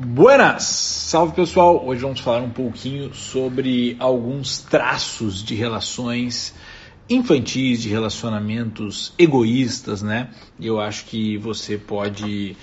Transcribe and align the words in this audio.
Buenas! 0.00 0.62
Salve 0.62 1.34
pessoal! 1.34 1.84
Hoje 1.84 2.02
vamos 2.02 2.20
falar 2.20 2.40
um 2.40 2.50
pouquinho 2.50 3.12
sobre 3.12 3.96
alguns 3.98 4.58
traços 4.60 5.42
de 5.42 5.56
relações 5.56 6.54
infantis, 7.10 7.82
de 7.82 7.88
relacionamentos 7.88 9.12
egoístas, 9.18 10.00
né? 10.00 10.30
Eu 10.60 10.80
acho 10.80 11.06
que 11.06 11.36
você 11.36 11.76
pode 11.76 12.56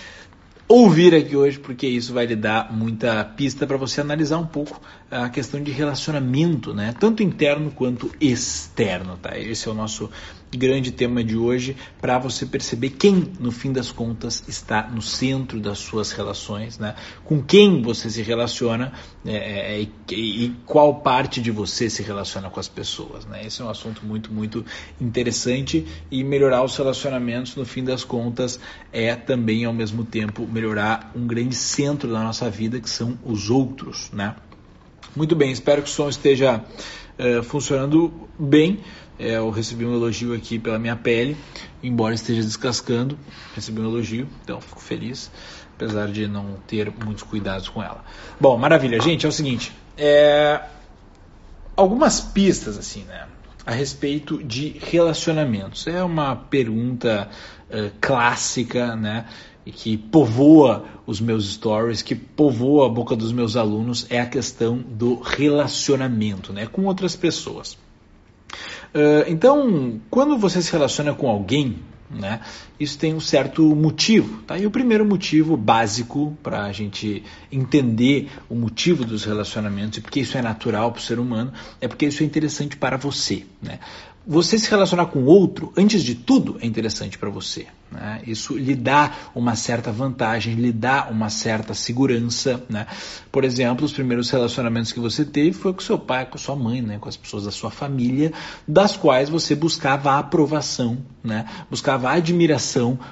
ouvir 0.66 1.14
aqui 1.14 1.36
hoje, 1.36 1.60
porque 1.60 1.86
isso 1.86 2.14
vai 2.14 2.26
lhe 2.26 2.38
dar 2.38 2.72
muita 2.72 3.22
pista 3.26 3.68
para 3.68 3.76
você 3.76 4.00
analisar 4.00 4.38
um 4.38 4.48
pouco 4.48 4.80
a 5.24 5.30
questão 5.30 5.62
de 5.62 5.72
relacionamento, 5.72 6.74
né? 6.74 6.94
Tanto 7.00 7.24
interno 7.24 7.72
quanto 7.72 8.12
externo, 8.20 9.18
tá? 9.18 9.38
Esse 9.38 9.68
é 9.68 9.72
o 9.72 9.74
nosso 9.74 10.10
grande 10.56 10.92
tema 10.92 11.24
de 11.24 11.36
hoje 11.36 11.76
para 12.00 12.18
você 12.18 12.46
perceber 12.46 12.92
quem, 12.92 13.32
no 13.40 13.52
fim 13.52 13.72
das 13.72 13.92
contas, 13.92 14.44
está 14.48 14.88
no 14.88 15.02
centro 15.02 15.60
das 15.60 15.80
suas 15.80 16.12
relações, 16.12 16.78
né? 16.78 16.96
Com 17.24 17.42
quem 17.42 17.82
você 17.82 18.10
se 18.10 18.22
relaciona 18.22 18.94
é, 19.26 19.82
é, 19.82 19.82
e, 19.82 20.46
e, 20.46 20.56
qual 20.66 20.96
parte 21.02 21.42
de 21.42 21.52
você 21.52 21.90
se 21.90 22.02
relaciona 22.02 22.50
com 22.50 22.60
as 22.60 22.68
pessoas, 22.68 23.26
né? 23.26 23.46
Esse 23.46 23.62
é 23.62 23.66
um 23.66 23.70
assunto 23.70 24.06
muito, 24.06 24.32
muito 24.32 24.66
interessante 25.00 25.86
e 26.10 26.24
melhorar 26.24 26.64
os 26.64 26.76
relacionamentos, 26.78 27.56
no 27.56 27.66
fim 27.66 27.84
das 27.84 28.04
contas, 28.04 28.60
é 28.92 29.16
também, 29.16 29.66
ao 29.66 29.74
mesmo 29.74 30.04
tempo, 30.06 30.48
melhorar 30.48 31.12
um 31.16 31.28
grande 31.28 31.56
centro 31.56 32.12
da 32.12 32.24
nossa 32.24 32.50
vida, 32.50 32.80
que 32.80 32.90
são 32.90 33.18
os 33.24 33.50
outros, 33.50 34.10
né? 34.12 34.36
Muito 35.16 35.34
bem, 35.34 35.50
espero 35.50 35.82
que 35.82 35.88
o 35.88 35.92
som 35.92 36.10
esteja 36.10 36.62
uh, 37.18 37.42
funcionando 37.44 38.28
bem. 38.38 38.82
É, 39.18 39.38
eu 39.38 39.50
recebi 39.50 39.86
um 39.86 39.94
elogio 39.94 40.34
aqui 40.34 40.60
pela 40.60 40.78
minha 40.78 40.98
pele, 40.98 41.38
embora 41.82 42.14
esteja 42.14 42.42
descascando, 42.42 43.18
recebi 43.56 43.80
um 43.80 43.86
elogio, 43.86 44.28
então 44.44 44.60
fico 44.60 44.82
feliz, 44.82 45.32
apesar 45.74 46.10
de 46.10 46.28
não 46.28 46.58
ter 46.68 46.92
muitos 47.02 47.24
cuidados 47.24 47.70
com 47.70 47.82
ela. 47.82 48.04
Bom, 48.42 48.58
maravilha, 48.58 49.00
gente, 49.00 49.26
é 49.26 49.30
o 49.30 49.32
seguinte, 49.32 49.72
é, 49.98 50.62
algumas 51.78 52.20
pistas 52.20 52.78
assim, 52.78 53.04
né, 53.04 53.26
a 53.66 53.72
respeito 53.72 54.44
de 54.44 54.76
relacionamentos. 54.92 55.88
É 55.88 56.04
uma 56.04 56.36
pergunta 56.36 57.30
uh, 57.70 57.92
clássica, 58.02 58.98
né, 58.98 59.28
e 59.66 59.72
que 59.72 59.98
povoa 59.98 60.86
os 61.08 61.20
meus 61.20 61.54
stories, 61.54 62.02
que 62.02 62.14
povoa 62.14 62.86
a 62.86 62.90
boca 62.90 63.16
dos 63.16 63.32
meus 63.32 63.56
alunos, 63.56 64.06
é 64.10 64.20
a 64.20 64.26
questão 64.26 64.78
do 64.78 65.20
relacionamento, 65.20 66.54
né, 66.54 66.68
com 66.68 66.86
outras 66.86 67.16
pessoas. 67.16 67.74
Uh, 68.94 69.28
então, 69.28 70.00
quando 70.10 70.38
você 70.38 70.62
se 70.62 70.72
relaciona 70.72 71.14
com 71.14 71.30
alguém, 71.30 71.80
né, 72.10 72.42
isso 72.80 72.98
tem 72.98 73.14
um 73.14 73.20
certo 73.20 73.64
motivo. 73.76 74.42
Tá? 74.44 74.58
E 74.58 74.66
o 74.66 74.72
primeiro 74.72 75.06
motivo 75.06 75.56
básico 75.56 76.38
para 76.42 76.66
a 76.66 76.72
gente 76.72 77.24
entender 77.52 78.30
o 78.50 78.56
motivo 78.56 79.06
dos 79.06 79.24
relacionamentos 79.24 79.98
e 79.98 80.02
porque 80.02 80.20
isso 80.20 80.38
é 80.38 80.42
natural 80.42 80.92
para 80.92 81.00
o 81.00 81.04
ser 81.04 81.20
humano 81.20 81.54
é 81.80 81.88
porque 81.88 82.06
isso 82.06 82.24
é 82.24 82.26
interessante 82.26 82.78
para 82.78 82.98
você. 82.98 83.46
Né? 83.62 83.80
Você 84.28 84.58
se 84.58 84.68
relacionar 84.72 85.06
com 85.06 85.24
outro, 85.26 85.72
antes 85.78 86.04
de 86.04 86.16
tudo, 86.16 86.58
é 86.60 86.66
interessante 86.66 87.16
para 87.16 87.30
você. 87.30 87.68
Né? 87.92 88.24
Isso 88.26 88.58
lhe 88.58 88.74
dá 88.74 89.14
uma 89.36 89.56
certa 89.56 89.92
vantagem, 89.92 90.56
lhe 90.56 90.72
dá 90.72 91.08
uma 91.12 91.30
certa 91.30 91.76
segurança. 91.76 92.64
Né? 92.68 92.88
Por 93.32 93.44
exemplo, 93.44 93.86
os 93.86 93.94
primeiros 93.94 94.32
relacionamentos 94.32 94.92
que 94.92 95.00
você 95.00 95.24
teve 95.24 95.54
foi 95.54 95.74
com 95.74 95.80
seu 95.80 96.00
pai, 96.00 96.26
com 96.26 96.40
sua 96.40 96.56
mãe, 96.56 96.82
né? 96.82 96.98
com 97.00 97.08
as 97.08 97.16
pessoas 97.16 97.44
da 97.44 97.52
sua 97.52 97.70
família, 97.70 98.34
das 98.68 98.98
quais 98.98 99.30
você 99.30 99.54
buscava 99.54 100.18
aprovação, 100.18 100.98
né? 101.24 101.46
buscava 101.70 102.10
a 102.10 102.20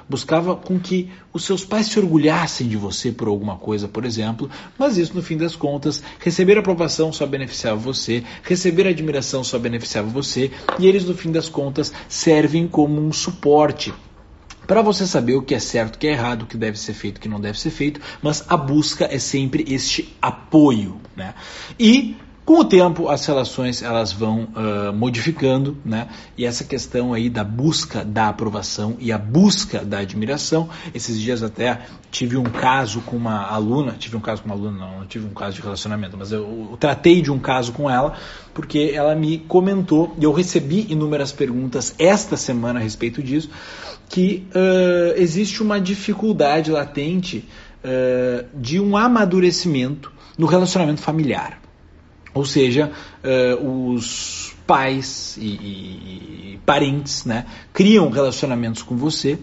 buscava 0.08 0.56
com 0.56 0.78
que 0.78 1.10
os 1.32 1.44
seus 1.44 1.64
pais 1.64 1.86
se 1.86 1.98
orgulhassem 1.98 2.68
de 2.68 2.76
você 2.76 3.10
por 3.12 3.28
alguma 3.28 3.56
coisa, 3.56 3.88
por 3.88 4.04
exemplo. 4.04 4.50
Mas 4.78 4.96
isso, 4.96 5.14
no 5.14 5.22
fim 5.22 5.36
das 5.36 5.56
contas, 5.56 6.02
receber 6.18 6.58
aprovação 6.58 7.12
só 7.12 7.26
beneficiava 7.26 7.76
você, 7.76 8.22
receber 8.42 8.86
admiração 8.86 9.44
só 9.44 9.58
beneficiava 9.58 10.08
você, 10.08 10.50
e 10.78 10.86
eles 10.86 11.04
no 11.04 11.14
fim 11.14 11.32
das 11.32 11.48
contas, 11.48 11.92
servem 12.08 12.66
como 12.66 13.00
um 13.00 13.12
suporte 13.12 13.92
para 14.66 14.82
você 14.82 15.06
saber 15.06 15.34
o 15.34 15.42
que 15.42 15.54
é 15.54 15.58
certo, 15.58 15.96
o 15.96 15.98
que 15.98 16.06
é 16.06 16.12
errado, 16.12 16.42
o 16.42 16.46
que 16.46 16.56
deve 16.56 16.78
ser 16.78 16.94
feito, 16.94 17.18
o 17.18 17.20
que 17.20 17.28
não 17.28 17.40
deve 17.40 17.58
ser 17.60 17.70
feito, 17.70 18.00
mas 18.22 18.44
a 18.48 18.56
busca 18.56 19.06
é 19.10 19.18
sempre 19.18 19.64
este 19.68 20.16
apoio, 20.20 21.00
né? 21.14 21.34
E 21.78 22.16
com 22.44 22.60
o 22.60 22.64
tempo, 22.64 23.08
as 23.08 23.24
relações 23.24 23.82
elas 23.82 24.12
vão 24.12 24.48
uh, 24.54 24.92
modificando, 24.92 25.78
né? 25.82 26.08
E 26.36 26.44
essa 26.44 26.62
questão 26.62 27.14
aí 27.14 27.30
da 27.30 27.42
busca 27.42 28.04
da 28.04 28.28
aprovação 28.28 28.96
e 29.00 29.10
a 29.10 29.16
busca 29.16 29.82
da 29.82 30.00
admiração. 30.00 30.68
Esses 30.94 31.18
dias 31.18 31.42
até 31.42 31.86
tive 32.10 32.36
um 32.36 32.44
caso 32.44 33.00
com 33.00 33.16
uma 33.16 33.46
aluna, 33.46 33.96
tive 33.98 34.18
um 34.18 34.20
caso 34.20 34.42
com 34.42 34.48
uma 34.50 34.54
aluna, 34.54 34.76
não, 34.76 34.98
não 34.98 35.06
tive 35.06 35.26
um 35.26 35.32
caso 35.32 35.56
de 35.56 35.62
relacionamento, 35.62 36.18
mas 36.18 36.32
eu, 36.32 36.68
eu 36.72 36.76
tratei 36.76 37.22
de 37.22 37.32
um 37.32 37.38
caso 37.38 37.72
com 37.72 37.88
ela, 37.88 38.14
porque 38.52 38.92
ela 38.94 39.14
me 39.14 39.38
comentou, 39.38 40.14
e 40.20 40.24
eu 40.24 40.32
recebi 40.32 40.86
inúmeras 40.90 41.32
perguntas 41.32 41.94
esta 41.98 42.36
semana 42.36 42.78
a 42.78 42.82
respeito 42.82 43.22
disso, 43.22 43.48
que 44.06 44.46
uh, 44.50 45.18
existe 45.18 45.62
uma 45.62 45.80
dificuldade 45.80 46.70
latente 46.70 47.48
uh, 47.82 48.46
de 48.54 48.78
um 48.78 48.98
amadurecimento 48.98 50.12
no 50.36 50.46
relacionamento 50.46 51.00
familiar. 51.00 51.63
Ou 52.34 52.44
seja, 52.44 52.90
uh, 53.22 53.92
os 53.92 54.52
pais 54.66 55.36
e, 55.40 55.46
e, 55.46 56.60
parentes 56.66 57.24
né, 57.24 57.46
criam 57.72 58.10
relacionamentos 58.10 58.82
com 58.82 58.96
você, 58.96 59.38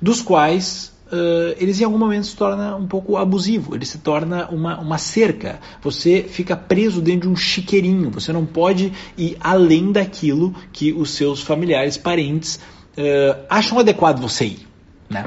dos 0.00 0.22
quais 0.22 0.94
Uh, 1.06 1.54
eles 1.58 1.80
em 1.80 1.84
algum 1.84 1.98
momento 1.98 2.26
se 2.26 2.34
torna 2.34 2.74
um 2.74 2.88
pouco 2.88 3.16
abusivo, 3.16 3.76
ele 3.76 3.86
se 3.86 3.98
torna 3.98 4.48
uma, 4.48 4.80
uma 4.80 4.98
cerca. 4.98 5.60
Você 5.80 6.24
fica 6.28 6.56
preso 6.56 7.00
dentro 7.00 7.28
de 7.28 7.28
um 7.28 7.36
chiqueirinho, 7.36 8.10
você 8.10 8.32
não 8.32 8.44
pode 8.44 8.92
ir 9.16 9.36
além 9.38 9.92
daquilo 9.92 10.52
que 10.72 10.92
os 10.92 11.10
seus 11.10 11.40
familiares, 11.40 11.96
parentes 11.96 12.56
uh, 12.56 13.44
acham 13.48 13.78
adequado 13.78 14.20
você 14.20 14.46
ir. 14.46 14.66
Né? 15.08 15.26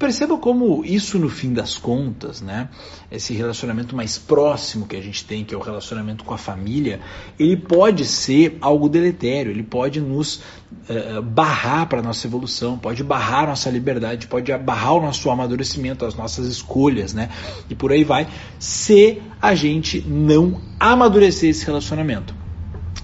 Perceba 0.00 0.38
como 0.38 0.82
isso, 0.82 1.18
no 1.18 1.28
fim 1.28 1.52
das 1.52 1.76
contas, 1.76 2.40
né, 2.40 2.70
esse 3.12 3.34
relacionamento 3.34 3.94
mais 3.94 4.16
próximo 4.16 4.86
que 4.86 4.96
a 4.96 5.00
gente 5.02 5.22
tem, 5.26 5.44
que 5.44 5.54
é 5.54 5.58
o 5.58 5.60
relacionamento 5.60 6.24
com 6.24 6.32
a 6.32 6.38
família, 6.38 7.00
ele 7.38 7.54
pode 7.54 8.06
ser 8.06 8.56
algo 8.62 8.88
deletério, 8.88 9.52
ele 9.52 9.62
pode 9.62 10.00
nos 10.00 10.36
uh, 10.36 11.20
barrar 11.22 11.86
para 11.86 11.98
a 11.98 12.02
nossa 12.02 12.26
evolução, 12.26 12.78
pode 12.78 13.04
barrar 13.04 13.46
nossa 13.46 13.68
liberdade, 13.68 14.26
pode 14.26 14.50
barrar 14.56 14.94
o 14.94 15.02
nosso 15.02 15.28
amadurecimento, 15.28 16.06
as 16.06 16.14
nossas 16.14 16.46
escolhas, 16.46 17.12
né? 17.12 17.28
E 17.68 17.74
por 17.74 17.92
aí 17.92 18.02
vai, 18.02 18.26
se 18.58 19.20
a 19.38 19.54
gente 19.54 20.00
não 20.00 20.62
amadurecer 20.80 21.50
esse 21.50 21.66
relacionamento. 21.66 22.39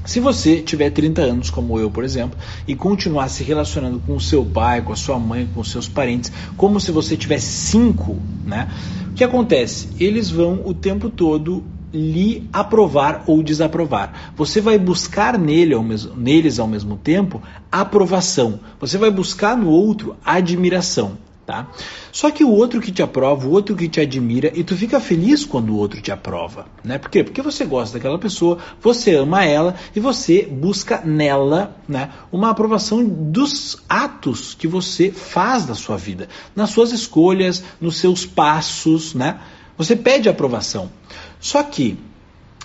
Se 0.07 0.21
você 0.21 0.61
tiver 0.63 0.91
30 0.91 1.21
anos, 1.21 1.51
como 1.51 1.79
eu, 1.81 1.91
por 1.91 2.05
exemplo, 2.05 2.39
e 2.67 2.77
continuar 2.77 3.29
se 3.29 3.43
relacionando 3.43 3.99
com 3.99 4.15
o 4.15 4.21
seu 4.21 4.45
pai, 4.45 4.81
com 4.81 4.93
a 4.93 4.97
sua 4.97 5.19
mãe, 5.19 5.49
com 5.53 5.61
os 5.61 5.71
seus 5.71 5.89
parentes, 5.89 6.31
como 6.57 6.81
se 6.81 6.93
você 6.93 7.17
tivesse 7.17 7.49
5, 7.49 8.17
né? 8.47 8.69
O 9.11 9.15
que 9.15 9.25
acontece? 9.25 9.89
Eles 9.99 10.31
vão 10.31 10.63
o 10.65 10.73
tempo 10.73 11.11
todo 11.11 11.65
lhe 11.93 12.49
aprovar 12.53 13.25
ou 13.27 13.43
desaprovar. 13.43 14.33
Você 14.37 14.61
vai 14.61 14.79
buscar 14.79 15.37
nele 15.37 15.75
ao 15.75 15.83
mesmo, 15.83 16.15
neles 16.15 16.61
ao 16.61 16.69
mesmo 16.69 16.97
tempo 16.97 17.43
aprovação. 17.71 18.61
Você 18.79 18.97
vai 18.99 19.11
buscar 19.11 19.57
no 19.57 19.69
outro 19.69 20.17
admiração 20.25 21.19
tá? 21.47 21.69
Só 22.11 22.31
que 22.31 22.43
o 22.43 22.51
outro 22.51 22.81
que 22.81 22.91
te 22.91 23.03
aprova, 23.03 23.47
o 23.47 23.53
outro 23.53 23.77
que 23.77 23.89
te 23.89 24.01
admira, 24.01 24.51
e 24.55 24.65
tu 24.65 24.77
fica 24.77 24.99
feliz 24.99 25.45
quando 25.45 25.71
o 25.71 25.77
outro 25.77 26.03
te 26.03 26.11
aprova, 26.11 26.67
né? 26.83 26.99
Por 26.99 27.09
quê? 27.09 27.23
Porque 27.23 27.41
você 27.41 27.65
gosta 27.65 27.97
daquela 27.97 28.19
pessoa, 28.19 28.59
você 28.83 29.15
ama 29.15 29.45
ela 29.45 29.77
e 29.95 30.01
você 30.01 30.43
busca 30.43 31.01
nela, 31.05 31.77
né, 31.89 32.11
uma 32.33 32.51
aprovação 32.51 33.05
dos 33.05 33.79
atos 33.89 34.55
que 34.55 34.67
você 34.67 35.13
faz 35.13 35.65
da 35.65 35.75
sua 35.75 35.97
vida, 35.97 36.29
nas 36.55 36.71
suas 36.71 36.91
escolhas, 36.91 37.63
nos 37.81 37.99
seus 37.99 38.27
passos, 38.27 39.15
né? 39.15 39.39
Você 39.79 39.95
pede 39.95 40.29
aprovação. 40.29 40.91
Só 41.39 41.63
que 41.63 41.97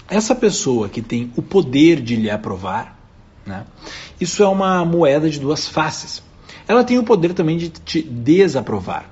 essa 0.09 0.33
pessoa 0.33 0.89
que 0.89 1.01
tem 1.01 1.31
o 1.35 1.41
poder 1.41 2.01
de 2.01 2.15
lhe 2.15 2.31
aprovar, 2.31 2.97
né? 3.45 3.65
Isso 4.19 4.41
é 4.41 4.47
uma 4.47 4.83
moeda 4.83 5.29
de 5.29 5.39
duas 5.39 5.67
faces 5.67 6.23
ela 6.71 6.85
tem 6.85 6.97
o 6.97 7.03
poder 7.03 7.33
também 7.33 7.57
de 7.57 7.67
te 7.69 8.01
desaprovar. 8.01 9.09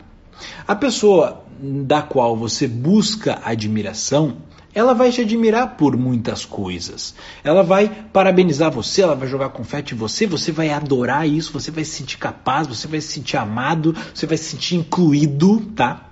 A 0.66 0.74
pessoa 0.74 1.44
da 1.60 2.02
qual 2.02 2.38
você 2.38 2.70
busca 2.70 3.42
admiração, 3.44 4.38
ela 4.74 4.94
vai 4.94 5.12
te 5.12 5.20
admirar 5.20 5.76
por 5.76 5.98
muitas 5.98 6.46
coisas. 6.46 7.14
Ela 7.44 7.62
vai 7.62 7.90
parabenizar 8.14 8.72
você, 8.72 9.02
ela 9.02 9.14
vai 9.14 9.28
jogar 9.28 9.50
confete 9.50 9.94
em 9.94 9.98
você, 9.98 10.26
você 10.26 10.54
vai 10.54 10.70
adorar 10.70 11.28
isso, 11.28 11.52
você 11.52 11.70
vai 11.70 11.84
se 11.84 11.92
sentir 11.92 12.18
capaz, 12.18 12.66
você 12.66 12.88
vai 12.88 13.02
se 13.02 13.10
sentir 13.10 13.36
amado, 13.36 13.94
você 14.14 14.26
vai 14.26 14.38
se 14.38 14.46
sentir 14.46 14.76
incluído, 14.78 15.60
tá? 15.76 16.06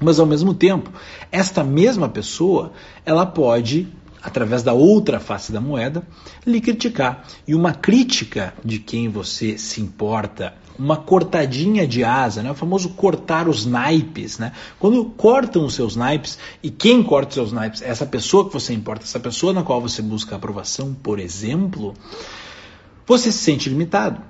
Mas 0.00 0.18
ao 0.18 0.26
mesmo 0.26 0.52
tempo, 0.52 0.90
esta 1.30 1.62
mesma 1.62 2.08
pessoa, 2.08 2.72
ela 3.06 3.24
pode 3.24 3.86
através 4.22 4.62
da 4.62 4.72
outra 4.72 5.18
face 5.18 5.50
da 5.50 5.60
moeda, 5.60 6.06
lhe 6.46 6.60
criticar. 6.60 7.26
E 7.46 7.54
uma 7.54 7.74
crítica 7.74 8.54
de 8.64 8.78
quem 8.78 9.08
você 9.08 9.58
se 9.58 9.80
importa, 9.80 10.54
uma 10.78 10.96
cortadinha 10.96 11.86
de 11.86 12.04
asa, 12.04 12.42
né? 12.42 12.50
o 12.50 12.54
famoso 12.54 12.90
cortar 12.90 13.48
os 13.48 13.66
naipes. 13.66 14.38
Né? 14.38 14.52
Quando 14.78 15.04
cortam 15.04 15.64
os 15.64 15.74
seus 15.74 15.96
naipes, 15.96 16.38
e 16.62 16.70
quem 16.70 17.02
corta 17.02 17.28
os 17.28 17.34
seus 17.34 17.52
naipes? 17.52 17.82
Essa 17.82 18.06
pessoa 18.06 18.46
que 18.46 18.52
você 18.52 18.72
importa, 18.72 19.04
essa 19.04 19.20
pessoa 19.20 19.52
na 19.52 19.62
qual 19.62 19.80
você 19.80 20.02
busca 20.02 20.36
aprovação, 20.36 20.94
por 20.94 21.18
exemplo, 21.18 21.94
você 23.06 23.32
se 23.32 23.38
sente 23.38 23.68
limitado. 23.68 24.22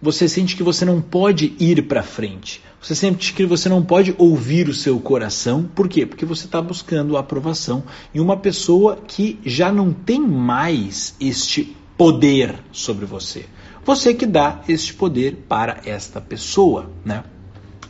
Você 0.00 0.28
sente 0.28 0.54
que 0.54 0.62
você 0.62 0.84
não 0.84 1.00
pode 1.00 1.54
ir 1.58 1.88
para 1.88 2.04
frente. 2.04 2.62
Você 2.80 2.94
sente 2.94 3.32
que 3.32 3.44
você 3.44 3.68
não 3.68 3.82
pode 3.82 4.14
ouvir 4.16 4.68
o 4.68 4.74
seu 4.74 5.00
coração. 5.00 5.64
Por 5.74 5.88
quê? 5.88 6.06
Porque 6.06 6.24
você 6.24 6.44
está 6.44 6.62
buscando 6.62 7.16
aprovação 7.16 7.82
em 8.14 8.20
uma 8.20 8.36
pessoa 8.36 8.96
que 8.96 9.40
já 9.44 9.72
não 9.72 9.92
tem 9.92 10.20
mais 10.20 11.16
este 11.20 11.76
poder 11.96 12.60
sobre 12.70 13.04
você. 13.04 13.46
Você 13.88 14.12
que 14.12 14.26
dá 14.26 14.60
este 14.68 14.92
poder 14.92 15.46
para 15.48 15.80
esta 15.86 16.20
pessoa, 16.20 16.90
né? 17.02 17.24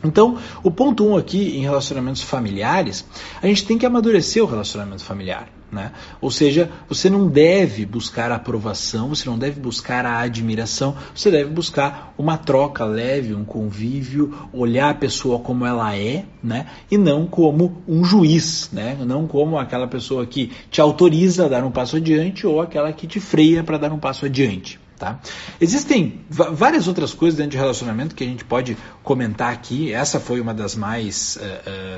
Então, 0.01 0.37
o 0.63 0.71
ponto 0.71 1.05
um 1.05 1.17
aqui 1.17 1.57
em 1.57 1.61
relacionamentos 1.63 2.21
familiares, 2.21 3.05
a 3.41 3.47
gente 3.47 3.65
tem 3.65 3.77
que 3.77 3.85
amadurecer 3.85 4.41
o 4.41 4.47
relacionamento 4.47 5.03
familiar. 5.03 5.49
Né? 5.69 5.91
Ou 6.21 6.31
seja, 6.31 6.71
você 6.87 7.09
não 7.09 7.27
deve 7.27 7.85
buscar 7.85 8.31
a 8.31 8.35
aprovação, 8.35 9.09
você 9.09 9.29
não 9.29 9.37
deve 9.37 9.59
buscar 9.59 10.05
a 10.05 10.19
admiração, 10.19 10.95
você 11.13 11.29
deve 11.29 11.49
buscar 11.49 12.13
uma 12.17 12.37
troca 12.37 12.85
leve, 12.85 13.35
um 13.35 13.43
convívio, 13.43 14.33
olhar 14.53 14.91
a 14.91 14.93
pessoa 14.93 15.39
como 15.39 15.65
ela 15.65 15.97
é, 15.97 16.23
né? 16.41 16.67
e 16.89 16.97
não 16.97 17.27
como 17.27 17.83
um 17.85 18.05
juiz, 18.05 18.69
né? 18.71 18.97
não 19.05 19.27
como 19.27 19.59
aquela 19.59 19.85
pessoa 19.85 20.25
que 20.25 20.49
te 20.71 20.79
autoriza 20.79 21.47
a 21.47 21.49
dar 21.49 21.65
um 21.65 21.71
passo 21.71 21.97
adiante 21.97 22.47
ou 22.47 22.61
aquela 22.61 22.93
que 22.93 23.05
te 23.05 23.19
freia 23.19 23.65
para 23.65 23.77
dar 23.77 23.91
um 23.91 23.99
passo 23.99 24.25
adiante. 24.25 24.79
Tá? 24.99 25.17
Existem 25.61 26.25
várias 26.29 26.89
outras 26.89 27.13
coisas 27.13 27.37
dentro 27.37 27.51
de 27.51 27.57
relacionamento 27.57 28.13
que 28.13 28.21
a 28.21 28.27
gente 28.27 28.43
pode 28.43 28.75
comentar 29.01 29.53
aqui. 29.53 29.93
Essa 29.93 30.19
foi 30.19 30.41
uma 30.41 30.53
das 30.53 30.75
mais 30.75 31.37
uh, 31.37 31.39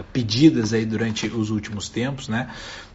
uh, 0.02 0.04
pedidas 0.14 0.72
aí 0.72 0.86
durante 0.86 1.26
os 1.26 1.50
últimos 1.50 1.90
tempos, 1.90 2.30
né? 2.30 2.52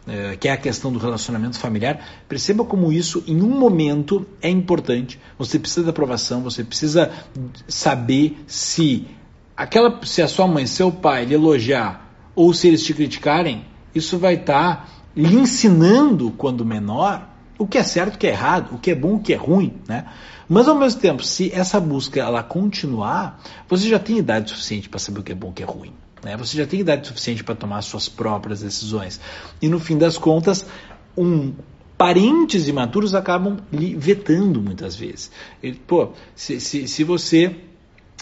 Uh, 0.07 0.37
que 0.37 0.47
é 0.47 0.53
a 0.53 0.57
questão 0.57 0.93
do 0.93 0.97
relacionamento 0.97 1.59
familiar. 1.59 2.23
Perceba 2.25 2.63
como 2.63 2.89
isso, 2.89 3.21
em 3.27 3.41
um 3.41 3.49
momento, 3.59 4.25
é 4.41 4.49
importante. 4.49 5.19
Você 5.37 5.59
precisa 5.59 5.83
da 5.83 5.89
aprovação, 5.89 6.41
você 6.41 6.63
precisa 6.63 7.11
saber 7.67 8.41
se 8.47 9.05
aquela, 9.57 9.99
se 10.05 10.21
a 10.21 10.27
sua 10.29 10.47
mãe, 10.47 10.65
seu 10.65 10.89
pai 10.89 11.25
lhe 11.25 11.33
elogiar 11.33 12.31
ou 12.33 12.53
se 12.53 12.69
eles 12.69 12.81
te 12.81 12.93
criticarem, 12.93 13.65
isso 13.93 14.17
vai 14.17 14.35
estar 14.35 14.85
tá 14.85 14.87
lhe 15.13 15.35
ensinando 15.35 16.31
quando 16.31 16.63
menor 16.63 17.27
o 17.57 17.67
que 17.67 17.77
é 17.77 17.83
certo, 17.83 18.15
o 18.15 18.17
que 18.17 18.27
é 18.27 18.31
errado, 18.31 18.75
o 18.75 18.77
que 18.77 18.91
é 18.91 18.95
bom, 18.95 19.15
o 19.15 19.19
que 19.19 19.33
é 19.33 19.37
ruim, 19.37 19.73
né? 19.87 20.05
Mas 20.47 20.67
ao 20.67 20.75
mesmo 20.75 21.01
tempo, 21.01 21.23
se 21.23 21.51
essa 21.51 21.79
busca 21.79 22.19
ela 22.19 22.41
continuar, 22.41 23.41
você 23.67 23.89
já 23.89 23.99
tem 23.99 24.17
idade 24.17 24.49
suficiente 24.49 24.87
para 24.87 24.99
saber 24.99 25.19
o 25.19 25.23
que 25.23 25.31
é 25.31 25.35
bom, 25.35 25.49
o 25.49 25.53
que 25.53 25.63
é 25.63 25.65
ruim. 25.65 25.93
Né? 26.23 26.37
Você 26.37 26.57
já 26.57 26.65
tem 26.65 26.79
idade 26.79 27.07
suficiente 27.07 27.43
para 27.43 27.55
tomar 27.55 27.81
suas 27.81 28.07
próprias 28.07 28.61
decisões. 28.61 29.19
E 29.61 29.67
no 29.67 29.79
fim 29.79 29.97
das 29.97 30.17
contas, 30.17 30.65
um 31.17 31.53
parentes 31.97 32.67
imaturos 32.67 33.15
acabam 33.15 33.57
lhe 33.73 33.95
vetando 33.95 34.61
muitas 34.61 34.95
vezes. 34.95 35.31
Ele, 35.61 35.79
pô, 35.85 36.11
se, 36.35 36.59
se, 36.59 36.87
se 36.87 37.03
você 37.03 37.55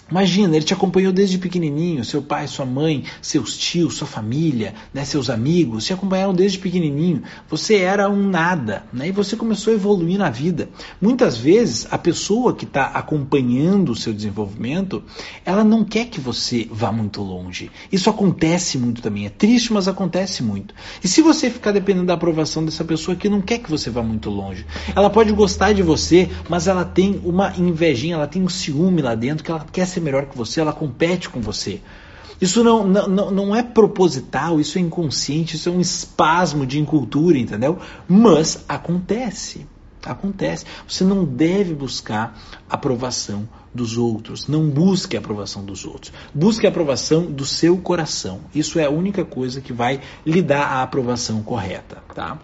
Imagina, 0.09 0.55
ele 0.55 0.63
te 0.63 0.73
acompanhou 0.73 1.11
desde 1.11 1.39
pequenininho, 1.39 2.05
seu 2.05 2.21
pai, 2.21 2.47
sua 2.47 2.65
mãe, 2.65 3.03
seus 3.19 3.57
tios, 3.57 3.95
sua 3.95 4.05
família, 4.05 4.75
né, 4.93 5.03
seus 5.03 5.31
amigos, 5.31 5.85
te 5.85 5.93
acompanharam 5.93 6.31
desde 6.31 6.59
pequenininho. 6.59 7.23
Você 7.49 7.77
era 7.77 8.07
um 8.07 8.29
nada, 8.29 8.83
né, 8.93 9.07
e 9.07 9.11
você 9.11 9.35
começou 9.35 9.73
a 9.73 9.75
evoluir 9.75 10.19
na 10.19 10.29
vida. 10.29 10.69
Muitas 11.01 11.37
vezes, 11.37 11.87
a 11.89 11.97
pessoa 11.97 12.53
que 12.53 12.65
está 12.65 12.85
acompanhando 12.85 13.93
o 13.93 13.95
seu 13.95 14.13
desenvolvimento, 14.13 15.03
ela 15.43 15.63
não 15.63 15.83
quer 15.83 16.05
que 16.05 16.21
você 16.21 16.67
vá 16.71 16.91
muito 16.91 17.23
longe. 17.23 17.71
Isso 17.91 18.07
acontece 18.07 18.77
muito 18.77 19.01
também. 19.01 19.25
É 19.25 19.29
triste, 19.29 19.73
mas 19.73 19.87
acontece 19.87 20.43
muito. 20.43 20.75
E 21.03 21.07
se 21.07 21.23
você 21.23 21.49
ficar 21.49 21.71
dependendo 21.71 22.05
da 22.05 22.13
aprovação 22.13 22.63
dessa 22.63 22.83
pessoa 22.83 23.17
que 23.17 23.27
não 23.27 23.41
quer 23.41 23.57
que 23.57 23.71
você 23.71 23.89
vá 23.89 24.03
muito 24.03 24.29
longe, 24.29 24.67
ela 24.95 25.09
pode 25.09 25.31
gostar 25.31 25.73
de 25.73 25.81
você, 25.81 26.29
mas 26.47 26.67
ela 26.67 26.85
tem 26.85 27.19
uma 27.23 27.51
invejinha, 27.57 28.13
ela 28.13 28.27
tem 28.27 28.43
um 28.43 28.49
ciúme 28.49 29.01
lá 29.01 29.15
dentro 29.15 29.43
que 29.43 29.49
ela 29.49 29.65
quer 29.71 29.94
ser 29.95 30.01
melhor 30.01 30.25
que 30.25 30.37
você, 30.37 30.61
ela 30.61 30.73
compete 30.73 31.29
com 31.29 31.41
você. 31.41 31.81
Isso 32.39 32.63
não, 32.63 32.85
não, 32.85 33.31
não 33.31 33.55
é 33.55 33.63
proposital, 33.63 34.59
isso 34.59 34.77
é 34.77 34.81
inconsciente, 34.81 35.55
isso 35.55 35.69
é 35.69 35.71
um 35.71 35.79
espasmo 35.79 36.65
de 36.65 36.79
incultura, 36.79 37.37
entendeu? 37.37 37.79
Mas 38.07 38.63
acontece. 38.67 39.65
Acontece. 40.05 40.65
Você 40.87 41.03
não 41.03 41.25
deve 41.25 41.73
buscar 41.73 42.37
aprovação 42.69 43.47
dos 43.73 43.97
outros. 43.97 44.47
Não 44.47 44.69
busque 44.69 45.15
a 45.15 45.19
aprovação 45.19 45.63
dos 45.63 45.85
outros. 45.85 46.13
Busque 46.33 46.67
a 46.67 46.69
aprovação 46.69 47.25
do 47.25 47.45
seu 47.45 47.77
coração. 47.77 48.41
Isso 48.53 48.79
é 48.79 48.85
a 48.85 48.89
única 48.89 49.25
coisa 49.25 49.61
que 49.61 49.73
vai 49.73 50.01
lhe 50.25 50.41
dar 50.41 50.65
a 50.67 50.83
aprovação 50.83 51.41
correta, 51.41 52.03
tá? 52.13 52.37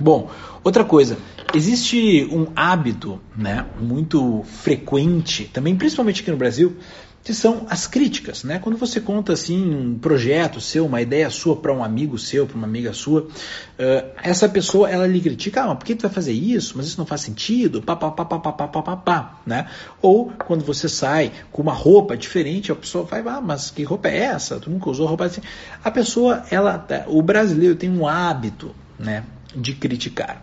Bom, 0.00 0.30
outra 0.64 0.82
coisa, 0.82 1.18
existe 1.54 2.26
um 2.32 2.46
hábito, 2.56 3.20
né, 3.36 3.66
muito 3.78 4.42
frequente, 4.44 5.44
também 5.44 5.76
principalmente 5.76 6.22
aqui 6.22 6.30
no 6.30 6.36
Brasil, 6.36 6.76
que 7.22 7.34
são 7.34 7.66
as 7.68 7.86
críticas, 7.86 8.44
né? 8.44 8.58
Quando 8.58 8.78
você 8.78 8.98
conta 8.98 9.34
assim 9.34 9.62
um 9.62 9.98
projeto 9.98 10.58
seu, 10.58 10.86
uma 10.86 11.02
ideia 11.02 11.28
sua 11.28 11.54
para 11.54 11.72
um 11.72 11.84
amigo 11.84 12.18
seu, 12.18 12.46
para 12.46 12.56
uma 12.56 12.66
amiga 12.66 12.94
sua, 12.94 13.22
uh, 13.22 14.10
essa 14.22 14.48
pessoa 14.48 14.88
ela 14.88 15.06
lhe 15.06 15.20
critica, 15.20 15.64
ah, 15.64 15.74
por 15.74 15.84
que 15.84 15.94
tu 15.94 16.02
vai 16.02 16.10
fazer 16.10 16.32
isso? 16.32 16.74
Mas 16.76 16.86
isso 16.86 16.98
não 16.98 17.04
faz 17.04 17.20
sentido, 17.20 17.82
pá, 17.82 17.94
pá, 17.94 18.10
pá, 18.10 18.24
pá, 18.24 18.38
pá, 18.38 18.52
pá, 18.52 18.82
pá, 18.82 18.96
pá, 18.96 19.40
né? 19.44 19.66
Ou 20.00 20.32
quando 20.46 20.64
você 20.64 20.88
sai 20.88 21.30
com 21.52 21.60
uma 21.60 21.74
roupa 21.74 22.16
diferente, 22.16 22.72
a 22.72 22.74
pessoa 22.74 23.04
vai, 23.04 23.20
ah, 23.26 23.40
mas 23.40 23.70
que 23.70 23.82
roupa 23.82 24.08
é 24.08 24.16
essa? 24.16 24.58
Tu 24.58 24.70
nunca 24.70 24.88
usou 24.88 25.06
roupa 25.06 25.26
assim? 25.26 25.42
A 25.84 25.90
pessoa, 25.90 26.44
ela, 26.50 26.86
o 27.06 27.20
brasileiro 27.20 27.76
tem 27.76 27.90
um 27.90 28.08
hábito, 28.08 28.74
né? 28.98 29.24
De 29.54 29.74
criticar. 29.74 30.42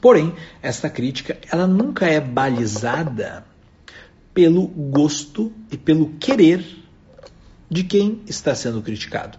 Porém, 0.00 0.34
esta 0.62 0.88
crítica 0.88 1.38
ela 1.50 1.66
nunca 1.66 2.06
é 2.06 2.20
balizada 2.20 3.44
pelo 4.32 4.66
gosto 4.66 5.52
e 5.70 5.76
pelo 5.76 6.10
querer 6.18 6.64
de 7.68 7.84
quem 7.84 8.20
está 8.26 8.54
sendo 8.54 8.82
criticado. 8.82 9.38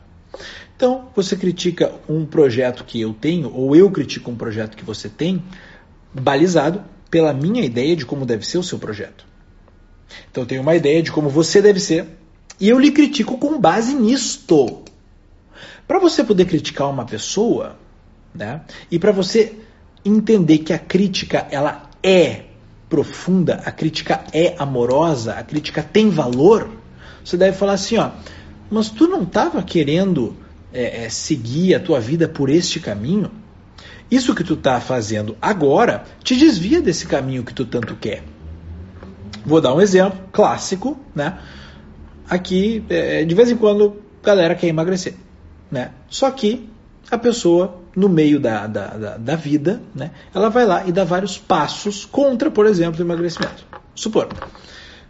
Então, 0.76 1.10
você 1.16 1.36
critica 1.36 1.94
um 2.08 2.26
projeto 2.26 2.84
que 2.84 3.00
eu 3.00 3.14
tenho, 3.14 3.54
ou 3.54 3.76
eu 3.76 3.92
critico 3.92 4.32
um 4.32 4.36
projeto 4.36 4.76
que 4.76 4.86
você 4.86 5.10
tem, 5.10 5.44
balizado 6.14 6.84
pela 7.10 7.34
minha 7.34 7.64
ideia 7.64 7.96
de 7.96 8.06
como 8.06 8.26
deve 8.26 8.46
ser 8.46 8.58
o 8.58 8.64
seu 8.64 8.80
projeto. 8.80 9.26
Então, 10.30 10.44
eu 10.44 10.48
tenho 10.48 10.62
uma 10.62 10.76
ideia 10.76 11.02
de 11.04 11.12
como 11.12 11.30
você 11.30 11.62
deve 11.62 11.80
ser, 11.80 12.08
e 12.60 12.70
eu 12.70 12.80
lhe 12.80 12.92
critico 12.92 13.38
com 13.38 13.60
base 13.60 13.94
nisto. 13.94 14.84
Para 15.88 16.00
você 16.00 16.24
poder 16.24 16.46
criticar 16.46 16.90
uma 16.90 17.06
pessoa, 17.06 17.78
né? 18.34 18.62
E 18.90 18.98
para 18.98 19.12
você 19.12 19.58
entender 20.04 20.60
que 20.60 20.74
a 20.74 20.80
crítica 20.80 21.48
ela 21.52 21.90
é 22.04 22.46
profunda, 22.90 23.62
a 23.66 23.72
crítica 23.72 24.24
é 24.34 24.56
amorosa, 24.58 25.34
a 25.34 25.44
crítica 25.44 25.82
tem 25.82 26.10
valor, 26.10 26.70
você 27.24 27.38
deve 27.38 27.56
falar 27.56 27.74
assim, 27.74 27.98
ó, 27.98 28.12
mas 28.70 28.90
tu 28.90 29.08
não 29.08 29.24
estava 29.24 29.62
querendo 29.64 30.36
é, 30.74 31.06
é, 31.06 31.10
seguir 31.10 31.76
a 31.76 31.80
tua 31.80 32.00
vida 32.00 32.28
por 32.28 32.50
este 32.50 32.80
caminho? 32.80 33.32
Isso 34.10 34.36
que 34.36 34.44
tu 34.44 34.56
está 34.56 34.82
fazendo 34.82 35.38
agora 35.42 36.04
te 36.24 36.36
desvia 36.36 36.82
desse 36.82 37.06
caminho 37.06 37.44
que 37.44 37.54
tu 37.54 37.66
tanto 37.66 37.96
quer. 37.96 38.24
Vou 39.46 39.62
dar 39.62 39.74
um 39.74 39.82
exemplo 39.82 40.20
clássico, 40.32 41.00
né? 41.16 41.40
Aqui, 42.30 42.84
é, 42.90 43.24
de 43.24 43.36
vez 43.36 43.50
em 43.50 43.58
quando, 43.58 44.02
galera 44.22 44.56
quer 44.56 44.68
emagrecer, 44.68 45.16
né? 45.70 45.92
Só 46.10 46.30
que 46.32 46.70
a 47.10 47.18
pessoa 47.18 47.81
no 47.96 48.08
meio 48.08 48.40
da, 48.40 48.68
da, 48.68 48.88
da, 48.88 49.18
da, 49.18 49.36
vida, 49.36 49.82
né, 49.94 50.12
ela 50.34 50.50
vai 50.50 50.66
lá 50.66 50.88
e 50.88 50.92
dá 50.92 51.04
vários 51.04 51.38
passos 51.38 52.06
contra, 52.06 52.50
por 52.50 52.66
exemplo, 52.66 53.00
o 53.00 53.06
emagrecimento. 53.06 53.66
Supor, 53.94 54.30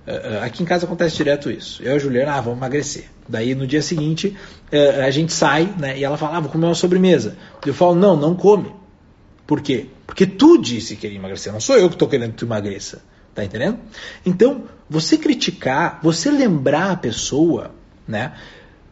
eh, 0.08 0.22
eh, 0.24 0.44
aqui 0.44 0.64
em 0.64 0.66
casa 0.66 0.86
acontece 0.86 1.16
direto 1.16 1.52
isso. 1.52 1.84
Eu 1.84 1.94
e 1.94 1.96
a 1.96 2.00
Juliana, 2.00 2.34
ah, 2.34 2.42
vamos 2.42 2.58
emagrecer. 2.58 3.06
Daí 3.28 3.54
no 3.54 3.68
dia 3.68 3.82
seguinte 3.82 4.36
eh, 4.72 5.04
a 5.04 5.12
gente 5.12 5.32
sai 5.32 5.74
né, 5.78 5.98
e 5.98 6.04
ela 6.04 6.18
fala, 6.18 6.38
ah, 6.38 6.40
vou 6.40 6.52
comer 6.52 6.66
uma 6.66 6.76
sobremesa. 6.76 7.38
Eu 7.66 7.74
falo, 7.74 7.96
não, 7.96 8.18
não 8.18 8.36
come. 8.36 8.74
Por 9.46 9.62
quê? 9.62 9.88
Porque 10.08 10.26
tu 10.26 10.58
disse 10.58 10.96
que 10.96 11.02
queria 11.02 11.18
emagrecer, 11.18 11.54
não 11.54 11.60
sou 11.60 11.78
eu 11.78 11.88
que 11.88 11.96
estou 11.96 12.08
querendo 12.08 12.32
que 12.32 12.38
tu 12.38 12.46
emagreça. 12.46 13.04
Tá 13.34 13.46
entendendo? 13.46 13.80
Então, 14.26 14.66
você 14.90 15.18
criticar, 15.18 16.00
você 16.04 16.30
lembrar 16.30 16.92
a 16.92 16.98
pessoa, 16.98 17.72
né, 18.06 18.34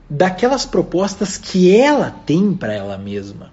daquelas 0.09 0.65
propostas 0.65 1.37
que 1.37 1.75
ela 1.75 2.09
tem 2.09 2.53
para 2.53 2.73
ela 2.73 2.97
mesma. 2.97 3.51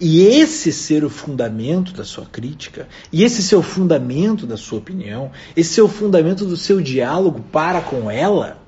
E 0.00 0.22
esse 0.22 0.72
ser 0.72 1.04
o 1.04 1.10
fundamento 1.10 1.92
da 1.92 2.04
sua 2.04 2.26
crítica, 2.26 2.88
e 3.12 3.24
esse 3.24 3.42
ser 3.42 3.56
o 3.56 3.62
fundamento 3.62 4.46
da 4.46 4.56
sua 4.56 4.78
opinião, 4.78 5.30
esse 5.56 5.74
ser 5.74 5.82
o 5.82 5.88
fundamento 5.88 6.44
do 6.44 6.56
seu 6.56 6.80
diálogo 6.80 7.44
para 7.52 7.80
com 7.80 8.10
ela, 8.10 8.62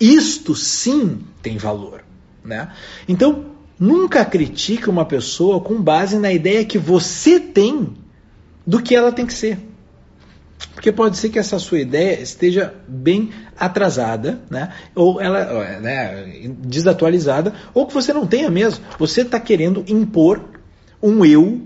isto 0.00 0.54
sim 0.54 1.20
tem 1.42 1.56
valor. 1.56 2.04
Né? 2.44 2.72
Então, 3.08 3.58
Nunca 3.78 4.24
critique 4.24 4.90
uma 4.90 5.04
pessoa 5.04 5.60
com 5.60 5.80
base 5.80 6.18
na 6.18 6.32
ideia 6.32 6.64
que 6.64 6.78
você 6.78 7.38
tem 7.38 7.94
do 8.66 8.82
que 8.82 8.94
ela 8.94 9.12
tem 9.12 9.24
que 9.24 9.32
ser. 9.32 9.58
Porque 10.74 10.92
pode 10.92 11.16
ser 11.16 11.28
que 11.28 11.38
essa 11.38 11.58
sua 11.58 11.80
ideia 11.80 12.20
esteja 12.20 12.74
bem 12.86 13.30
atrasada, 13.56 14.40
né? 14.50 14.72
ou 14.94 15.20
ela 15.20 15.80
né, 15.80 16.48
desatualizada, 16.60 17.52
ou 17.74 17.86
que 17.86 17.94
você 17.94 18.12
não 18.12 18.26
tenha 18.26 18.50
mesmo. 18.50 18.84
Você 18.98 19.22
está 19.22 19.38
querendo 19.38 19.84
impor 19.88 20.44
um 21.02 21.24
eu 21.24 21.62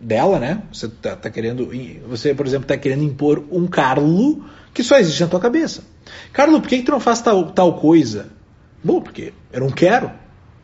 dela, 0.00 0.38
né? 0.38 0.62
Você 0.72 0.86
está 0.86 1.16
tá 1.16 1.30
querendo, 1.30 1.70
você 2.08 2.34
por 2.34 2.46
exemplo 2.46 2.64
está 2.64 2.76
querendo 2.76 3.02
impor 3.02 3.44
um 3.50 3.66
Carlo 3.66 4.44
que 4.74 4.82
só 4.82 4.98
existe 4.98 5.22
na 5.22 5.28
tua 5.28 5.40
cabeça. 5.40 5.82
Carlo, 6.32 6.60
por 6.60 6.68
que, 6.68 6.78
que 6.78 6.84
tu 6.84 6.92
não 6.92 7.00
faz 7.00 7.20
tal, 7.22 7.50
tal 7.50 7.74
coisa? 7.78 8.28
Bom, 8.84 9.00
porque 9.00 9.32
eu 9.52 9.60
não 9.60 9.70
quero, 9.70 10.10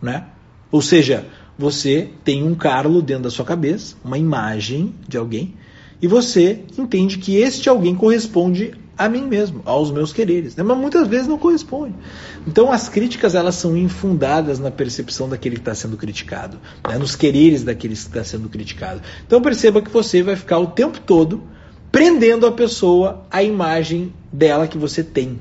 né? 0.01 0.27
Ou 0.71 0.83
seja, 0.83 1.27
você 1.59 2.11
tem 2.25 2.43
um 2.43 2.55
Carlo 2.55 3.03
dentro 3.03 3.25
da 3.25 3.31
sua 3.31 3.45
cabeça, 3.45 3.97
uma 4.05 4.19
imagem 4.19 4.95
de 5.09 5.17
alguém, 5.17 5.55
e 6.03 6.09
você 6.09 6.65
entende 6.77 7.17
que 7.19 7.37
este 7.37 7.69
alguém 7.69 7.95
corresponde 7.95 8.75
a 8.99 9.09
mim 9.09 9.23
mesmo, 9.23 9.63
aos 9.65 9.91
meus 9.91 10.13
quereres, 10.13 10.57
né? 10.57 10.63
mas 10.63 10.77
muitas 10.77 11.07
vezes 11.07 11.29
não 11.29 11.39
corresponde. 11.39 11.95
Então 12.47 12.73
as 12.73 12.89
críticas 12.89 13.37
elas 13.37 13.55
são 13.55 13.77
infundadas 13.77 14.59
na 14.59 14.71
percepção 14.71 15.29
daquele 15.29 15.57
que 15.57 15.63
está 15.63 15.75
sendo 15.75 15.97
criticado, 15.97 16.59
né? 16.87 16.99
nos 16.99 17.15
quereres 17.15 17.63
daquele 17.63 17.95
que 17.95 18.01
está 18.01 18.25
sendo 18.25 18.49
criticado. 18.49 19.01
Então 19.25 19.41
perceba 19.41 19.81
que 19.81 19.91
você 19.91 20.23
vai 20.23 20.35
ficar 20.35 20.59
o 20.59 20.67
tempo 20.67 21.01
todo 21.01 21.43
prendendo 21.93 22.47
a 22.47 22.53
pessoa 22.53 23.25
à 23.31 23.43
imagem 23.43 24.13
dela 24.33 24.67
que 24.67 24.77
você 24.77 25.05
tem. 25.05 25.39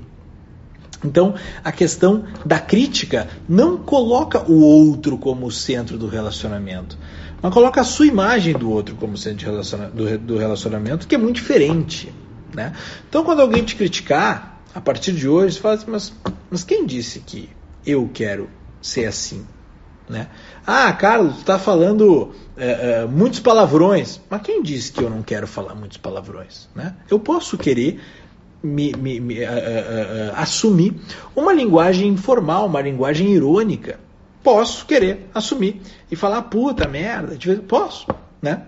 Então, 1.03 1.33
a 1.63 1.71
questão 1.71 2.25
da 2.45 2.59
crítica 2.59 3.27
não 3.49 3.77
coloca 3.77 4.39
o 4.47 4.61
outro 4.61 5.17
como 5.17 5.47
o 5.47 5.51
centro 5.51 5.97
do 5.97 6.07
relacionamento, 6.07 6.95
mas 7.41 7.53
coloca 7.53 7.81
a 7.81 7.83
sua 7.83 8.05
imagem 8.05 8.53
do 8.53 8.69
outro 8.69 8.95
como 8.95 9.17
centro 9.17 9.51
do 10.19 10.37
relacionamento, 10.37 11.07
que 11.07 11.15
é 11.15 11.17
muito 11.17 11.35
diferente. 11.35 12.13
Né? 12.53 12.73
Então, 13.09 13.23
quando 13.23 13.41
alguém 13.41 13.63
te 13.63 13.75
criticar, 13.75 14.61
a 14.73 14.81
partir 14.81 15.13
de 15.13 15.27
hoje, 15.27 15.55
você 15.55 15.61
fala 15.61 15.75
assim, 15.75 15.91
mas, 15.91 16.13
mas 16.49 16.63
quem 16.63 16.85
disse 16.85 17.19
que 17.19 17.49
eu 17.85 18.09
quero 18.13 18.49
ser 18.81 19.05
assim? 19.05 19.45
Né? 20.07 20.27
Ah, 20.67 20.91
Carlos, 20.93 21.35
tu 21.35 21.39
está 21.39 21.57
falando 21.57 22.33
é, 22.57 23.01
é, 23.01 23.05
muitos 23.05 23.39
palavrões. 23.39 24.19
Mas 24.29 24.41
quem 24.41 24.61
disse 24.61 24.91
que 24.91 25.01
eu 25.01 25.09
não 25.09 25.23
quero 25.23 25.47
falar 25.47 25.73
muitos 25.73 25.97
palavrões? 25.97 26.67
Né? 26.75 26.95
Eu 27.09 27.19
posso 27.19 27.57
querer 27.57 27.99
me, 28.61 28.93
me, 28.93 29.19
me 29.19 29.39
uh, 29.39 29.43
uh, 29.43 29.47
uh, 29.47 30.33
assumir 30.35 30.95
uma 31.35 31.53
linguagem 31.53 32.09
informal, 32.09 32.67
uma 32.67 32.81
linguagem 32.81 33.31
irônica. 33.31 33.99
Posso 34.43 34.85
querer 34.85 35.29
assumir 35.33 35.81
e 36.09 36.15
falar 36.15 36.41
puta 36.43 36.87
merda, 36.87 37.37
posso, 37.67 38.07
né? 38.41 38.63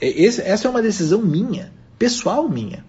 Esse, 0.00 0.40
essa 0.42 0.68
é 0.68 0.70
uma 0.70 0.80
decisão 0.80 1.20
minha, 1.20 1.72
pessoal 1.98 2.48
minha. 2.48 2.84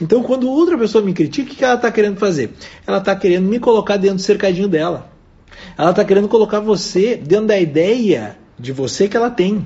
Então, 0.00 0.22
quando 0.22 0.50
outra 0.50 0.76
pessoa 0.76 1.04
me 1.04 1.12
critica, 1.12 1.52
o 1.52 1.56
que 1.56 1.64
ela 1.64 1.74
está 1.74 1.90
querendo 1.90 2.18
fazer? 2.18 2.52
Ela 2.86 2.98
está 2.98 3.14
querendo 3.14 3.48
me 3.48 3.60
colocar 3.60 3.96
dentro 3.96 4.16
do 4.16 4.22
cercadinho 4.22 4.68
dela. 4.68 5.10
Ela 5.76 5.90
está 5.90 6.04
querendo 6.04 6.28
colocar 6.28 6.60
você 6.60 7.16
dentro 7.16 7.46
da 7.46 7.58
ideia 7.58 8.36
de 8.58 8.72
você 8.72 9.08
que 9.08 9.16
ela 9.16 9.30
tem, 9.30 9.64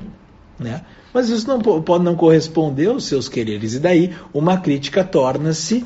né? 0.58 0.82
Mas 1.12 1.28
isso 1.28 1.46
não 1.46 1.60
pode 1.60 2.04
não 2.04 2.14
corresponder 2.14 2.88
aos 2.88 3.04
seus 3.04 3.28
quereres. 3.28 3.74
E 3.74 3.78
daí, 3.78 4.14
uma 4.32 4.58
crítica 4.58 5.04
torna-se 5.04 5.84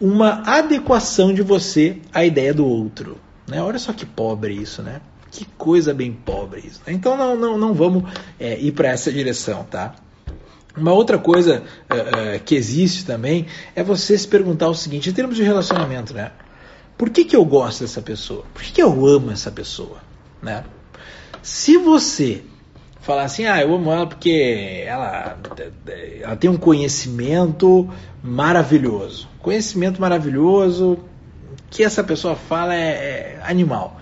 uma 0.00 0.42
adequação 0.46 1.34
de 1.34 1.42
você 1.42 1.98
à 2.12 2.24
ideia 2.24 2.54
do 2.54 2.64
outro. 2.64 3.18
Né? 3.46 3.60
Olha 3.60 3.78
só 3.78 3.92
que 3.92 4.06
pobre 4.06 4.54
isso, 4.54 4.82
né? 4.82 5.00
Que 5.30 5.44
coisa 5.44 5.92
bem 5.92 6.12
pobre 6.12 6.60
isso. 6.66 6.80
Então 6.86 7.16
não, 7.16 7.36
não, 7.36 7.58
não 7.58 7.74
vamos 7.74 8.04
é, 8.38 8.58
ir 8.58 8.72
para 8.72 8.88
essa 8.88 9.12
direção, 9.12 9.64
tá? 9.64 9.94
Uma 10.76 10.92
outra 10.92 11.18
coisa 11.18 11.62
uh, 11.90 12.36
uh, 12.36 12.40
que 12.44 12.54
existe 12.54 13.04
também 13.04 13.46
é 13.74 13.82
você 13.82 14.16
se 14.16 14.28
perguntar 14.28 14.68
o 14.68 14.74
seguinte, 14.74 15.10
em 15.10 15.12
termos 15.12 15.36
de 15.36 15.42
relacionamento, 15.42 16.14
né? 16.14 16.30
Por 16.96 17.10
que, 17.10 17.24
que 17.24 17.36
eu 17.36 17.44
gosto 17.44 17.80
dessa 17.80 18.02
pessoa? 18.02 18.44
Por 18.52 18.62
que, 18.62 18.72
que 18.72 18.82
eu 18.82 19.06
amo 19.06 19.30
essa 19.30 19.50
pessoa? 19.50 19.98
Né? 20.42 20.64
Se 21.42 21.76
você 21.76 22.42
falar 23.00 23.22
assim, 23.22 23.46
ah, 23.46 23.60
eu 23.60 23.74
amo 23.74 23.92
ela 23.92 24.06
porque 24.06 24.82
ela, 24.84 25.38
ela 26.20 26.36
tem 26.36 26.50
um 26.50 26.56
conhecimento 26.56 27.88
maravilhoso. 28.22 29.28
Conhecimento 29.40 30.00
maravilhoso 30.00 30.98
que 31.70 31.84
essa 31.84 32.02
pessoa 32.02 32.34
fala 32.34 32.74
é, 32.74 33.38
é 33.38 33.40
animal. 33.44 33.97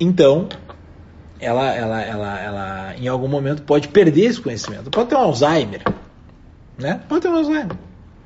Então, 0.00 0.48
ela, 1.40 1.74
ela, 1.74 2.02
ela, 2.02 2.40
ela 2.40 2.94
em 2.96 3.08
algum 3.08 3.28
momento 3.28 3.62
pode 3.62 3.88
perder 3.88 4.26
esse 4.26 4.40
conhecimento. 4.40 4.90
Pode 4.90 5.08
ter 5.08 5.16
um 5.16 5.18
Alzheimer, 5.18 5.82
né? 6.76 7.00
Pode 7.08 7.22
ter 7.22 7.28
um 7.28 7.36
Alzheimer. 7.36 7.76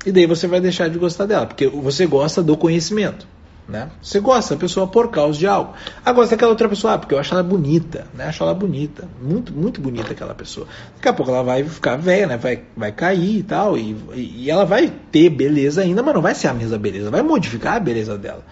E 0.05 0.11
daí 0.11 0.25
você 0.25 0.47
vai 0.47 0.59
deixar 0.59 0.89
de 0.89 0.97
gostar 0.97 1.25
dela, 1.25 1.45
porque 1.45 1.67
você 1.67 2.05
gosta 2.05 2.43
do 2.43 2.57
conhecimento. 2.57 3.27
Né? 3.65 3.89
Você 4.01 4.19
gosta 4.19 4.55
da 4.55 4.59
pessoa 4.59 4.85
por 4.85 5.09
causa 5.09 5.39
de 5.39 5.47
algo. 5.47 5.73
Agora, 6.03 6.27
daquela 6.27 6.51
outra 6.51 6.67
pessoa, 6.67 6.95
ah, 6.95 6.97
porque 6.97 7.15
eu 7.15 7.19
acho 7.19 7.33
ela 7.33 7.41
bonita, 7.41 8.05
né? 8.13 8.25
Acho 8.25 8.43
ela 8.43 8.53
bonita, 8.53 9.07
muito, 9.21 9.53
muito 9.53 9.79
bonita 9.79 10.11
aquela 10.11 10.35
pessoa. 10.35 10.67
Daqui 10.95 11.07
a 11.07 11.13
pouco 11.13 11.31
ela 11.31 11.43
vai 11.43 11.63
ficar 11.63 11.95
velha, 11.95 12.27
né? 12.27 12.37
Vai, 12.37 12.63
vai 12.75 12.91
cair 12.91 13.37
e 13.37 13.43
tal, 13.43 13.77
e, 13.77 13.95
e 14.15 14.51
ela 14.51 14.65
vai 14.65 14.91
ter 15.13 15.29
beleza 15.29 15.81
ainda, 15.81 16.03
mas 16.03 16.13
não 16.13 16.21
vai 16.21 16.35
ser 16.35 16.49
a 16.49 16.53
mesma 16.53 16.77
beleza, 16.77 17.09
vai 17.09 17.21
modificar 17.21 17.77
a 17.77 17.79
beleza 17.79 18.17
dela. 18.17 18.43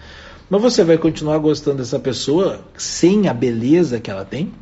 Mas 0.52 0.60
você 0.60 0.84
vai 0.84 0.98
continuar 0.98 1.38
gostando 1.38 1.78
dessa 1.78 1.98
pessoa 1.98 2.60
sem 2.76 3.26
a 3.26 3.32
beleza 3.32 3.98
que 3.98 4.10
ela 4.10 4.22
tem? 4.22 4.52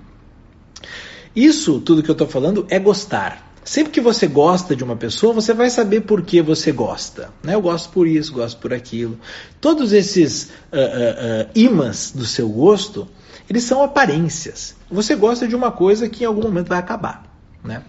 Isso, 1.34 1.80
tudo 1.80 2.00
que 2.00 2.08
eu 2.08 2.12
estou 2.12 2.28
falando, 2.28 2.64
é 2.70 2.78
gostar. 2.78 3.52
Sempre 3.64 3.94
que 3.94 4.00
você 4.00 4.28
gosta 4.28 4.76
de 4.76 4.84
uma 4.84 4.94
pessoa, 4.94 5.32
você 5.32 5.52
vai 5.52 5.68
saber 5.68 6.02
por 6.02 6.22
que 6.22 6.40
você 6.40 6.70
gosta. 6.70 7.30
Né? 7.42 7.56
Eu 7.56 7.60
gosto 7.60 7.90
por 7.90 8.06
isso, 8.06 8.32
gosto 8.32 8.60
por 8.60 8.72
aquilo. 8.72 9.18
Todos 9.60 9.92
esses 9.92 10.44
uh, 10.44 10.76
uh, 10.76 10.78
uh, 10.78 11.50
imãs 11.56 12.12
do 12.14 12.24
seu 12.24 12.48
gosto, 12.48 13.08
eles 13.48 13.64
são 13.64 13.82
aparências. 13.82 14.76
Você 14.88 15.16
gosta 15.16 15.48
de 15.48 15.56
uma 15.56 15.72
coisa 15.72 16.08
que 16.08 16.22
em 16.22 16.26
algum 16.28 16.42
momento 16.42 16.68
vai 16.68 16.78
acabar. 16.78 17.24
Né? 17.64 17.82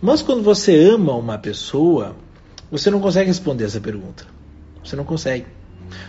Mas 0.00 0.22
quando 0.22 0.44
você 0.44 0.78
ama 0.90 1.12
uma 1.16 1.38
pessoa, 1.38 2.14
você 2.70 2.88
não 2.88 3.00
consegue 3.00 3.26
responder 3.26 3.64
essa 3.64 3.80
pergunta. 3.80 4.26
Você 4.84 4.94
não 4.94 5.02
consegue. 5.02 5.57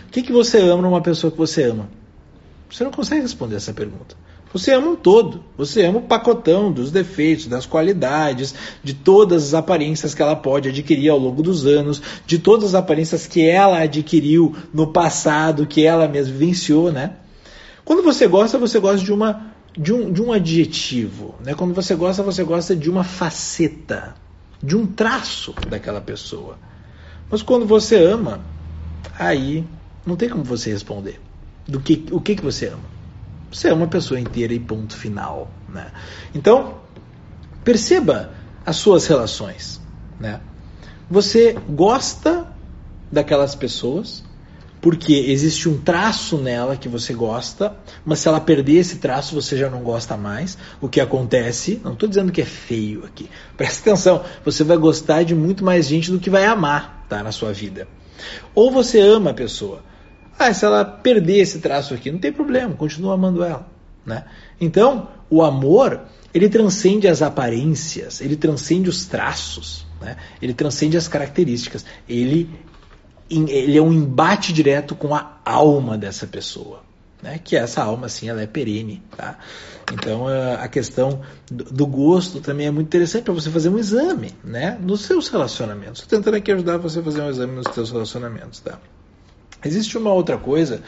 O 0.06 0.10
que, 0.10 0.22
que 0.22 0.32
você 0.32 0.58
ama 0.58 0.82
numa 0.82 1.00
pessoa 1.00 1.30
que 1.30 1.38
você 1.38 1.64
ama? 1.64 1.88
Você 2.70 2.84
não 2.84 2.90
consegue 2.90 3.22
responder 3.22 3.56
essa 3.56 3.72
pergunta. 3.72 4.16
Você 4.52 4.72
ama 4.72 4.88
um 4.88 4.96
todo. 4.96 5.44
Você 5.56 5.84
ama 5.84 5.98
o 5.98 6.02
pacotão 6.02 6.72
dos 6.72 6.90
defeitos, 6.90 7.46
das 7.46 7.66
qualidades, 7.66 8.54
de 8.82 8.94
todas 8.94 9.48
as 9.48 9.54
aparências 9.54 10.14
que 10.14 10.22
ela 10.22 10.34
pode 10.34 10.68
adquirir 10.68 11.08
ao 11.08 11.18
longo 11.18 11.42
dos 11.42 11.66
anos, 11.66 12.02
de 12.26 12.38
todas 12.38 12.70
as 12.70 12.74
aparências 12.74 13.26
que 13.26 13.48
ela 13.48 13.80
adquiriu 13.80 14.54
no 14.72 14.88
passado, 14.88 15.66
que 15.66 15.84
ela 15.84 16.08
mesma 16.08 16.32
vivenciou, 16.32 16.90
né? 16.90 17.14
Quando 17.84 18.02
você 18.02 18.26
gosta, 18.26 18.58
você 18.58 18.78
gosta 18.78 19.04
de 19.04 19.12
uma 19.12 19.50
de 19.76 19.92
um, 19.92 20.12
de 20.12 20.20
um 20.20 20.32
adjetivo, 20.32 21.36
né? 21.44 21.54
Quando 21.54 21.72
você 21.72 21.94
gosta, 21.94 22.22
você 22.22 22.42
gosta 22.42 22.74
de 22.74 22.90
uma 22.90 23.04
faceta, 23.04 24.14
de 24.60 24.76
um 24.76 24.84
traço 24.84 25.54
daquela 25.68 26.00
pessoa. 26.00 26.58
Mas 27.30 27.40
quando 27.40 27.64
você 27.64 27.96
ama, 27.96 28.40
aí 29.18 29.64
não 30.04 30.16
tem 30.16 30.28
como 30.28 30.44
você 30.44 30.70
responder 30.70 31.20
do 31.66 31.80
que 31.80 32.06
o 32.10 32.20
que 32.20 32.34
que 32.36 32.42
você 32.42 32.68
ama. 32.68 33.00
Você 33.50 33.68
é 33.68 33.72
uma 33.72 33.86
pessoa 33.86 34.18
inteira 34.18 34.54
e 34.54 34.60
ponto 34.60 34.96
final. 34.96 35.50
Né? 35.68 35.90
Então, 36.34 36.78
perceba 37.64 38.32
as 38.64 38.76
suas 38.76 39.06
relações. 39.06 39.80
Né? 40.18 40.40
Você 41.10 41.56
gosta 41.68 42.46
daquelas 43.10 43.54
pessoas 43.54 44.22
porque 44.80 45.12
existe 45.12 45.68
um 45.68 45.78
traço 45.78 46.38
nela 46.38 46.76
que 46.76 46.88
você 46.88 47.12
gosta, 47.12 47.76
mas 48.04 48.20
se 48.20 48.28
ela 48.28 48.40
perder 48.40 48.76
esse 48.76 48.96
traço 48.96 49.34
você 49.34 49.56
já 49.56 49.68
não 49.68 49.82
gosta 49.82 50.16
mais. 50.16 50.56
O 50.80 50.88
que 50.88 51.00
acontece, 51.00 51.80
não 51.84 51.92
estou 51.92 52.08
dizendo 52.08 52.32
que 52.32 52.40
é 52.40 52.46
feio 52.46 53.04
aqui, 53.04 53.28
presta 53.56 53.90
atenção, 53.90 54.24
você 54.44 54.64
vai 54.64 54.76
gostar 54.76 55.22
de 55.22 55.34
muito 55.34 55.64
mais 55.64 55.86
gente 55.86 56.10
do 56.10 56.18
que 56.18 56.30
vai 56.30 56.46
amar 56.46 57.04
tá, 57.08 57.22
na 57.22 57.32
sua 57.32 57.52
vida. 57.52 57.86
Ou 58.54 58.70
você 58.70 59.00
ama 59.00 59.30
a 59.30 59.34
pessoa, 59.34 59.82
ah, 60.38 60.52
se 60.54 60.64
ela 60.64 60.84
perder 60.84 61.38
esse 61.38 61.58
traço 61.58 61.92
aqui, 61.92 62.10
não 62.10 62.18
tem 62.18 62.32
problema, 62.32 62.74
continua 62.74 63.14
amando 63.14 63.44
ela. 63.44 63.68
Né? 64.04 64.24
Então, 64.60 65.08
o 65.28 65.42
amor, 65.42 66.00
ele 66.32 66.48
transcende 66.48 67.06
as 67.06 67.22
aparências, 67.22 68.20
ele 68.20 68.36
transcende 68.36 68.88
os 68.88 69.04
traços, 69.04 69.86
né? 70.00 70.16
ele 70.40 70.54
transcende 70.54 70.96
as 70.96 71.06
características. 71.06 71.84
Ele, 72.08 72.48
ele 73.28 73.76
é 73.76 73.82
um 73.82 73.92
embate 73.92 74.52
direto 74.52 74.94
com 74.94 75.14
a 75.14 75.40
alma 75.44 75.98
dessa 75.98 76.26
pessoa. 76.26 76.82
Né? 77.22 77.40
Que 77.42 77.56
essa 77.56 77.82
alma, 77.82 78.06
assim, 78.06 78.28
ela 78.28 78.42
é 78.42 78.46
perene. 78.46 79.02
Tá? 79.16 79.38
Então, 79.92 80.26
a 80.28 80.68
questão 80.68 81.20
do 81.50 81.86
gosto 81.86 82.40
também 82.40 82.66
é 82.66 82.70
muito 82.70 82.86
interessante 82.86 83.24
para 83.24 83.34
você 83.34 83.50
fazer 83.50 83.68
um 83.68 83.78
exame 83.78 84.32
né? 84.44 84.78
nos 84.80 85.02
seus 85.02 85.28
relacionamentos. 85.28 86.02
Estou 86.02 86.18
tentando 86.18 86.36
aqui 86.36 86.52
ajudar 86.52 86.78
você 86.78 87.00
a 87.00 87.02
fazer 87.02 87.20
um 87.22 87.30
exame 87.30 87.54
nos 87.54 87.74
seus 87.74 87.90
relacionamentos. 87.90 88.60
Tá? 88.60 88.78
Existe 89.64 89.98
uma 89.98 90.12
outra 90.12 90.38
coisa 90.38 90.82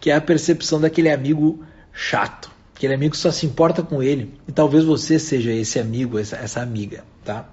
que 0.00 0.10
é 0.10 0.14
a 0.14 0.20
percepção 0.20 0.80
daquele 0.80 1.10
amigo 1.10 1.64
chato. 1.92 2.50
Aquele 2.74 2.94
amigo 2.94 3.12
que 3.12 3.18
só 3.18 3.30
se 3.30 3.46
importa 3.46 3.82
com 3.82 4.02
ele. 4.02 4.34
E 4.48 4.52
talvez 4.52 4.84
você 4.84 5.18
seja 5.18 5.52
esse 5.52 5.78
amigo, 5.78 6.18
essa, 6.18 6.36
essa 6.36 6.62
amiga, 6.62 7.04
tá? 7.24 7.46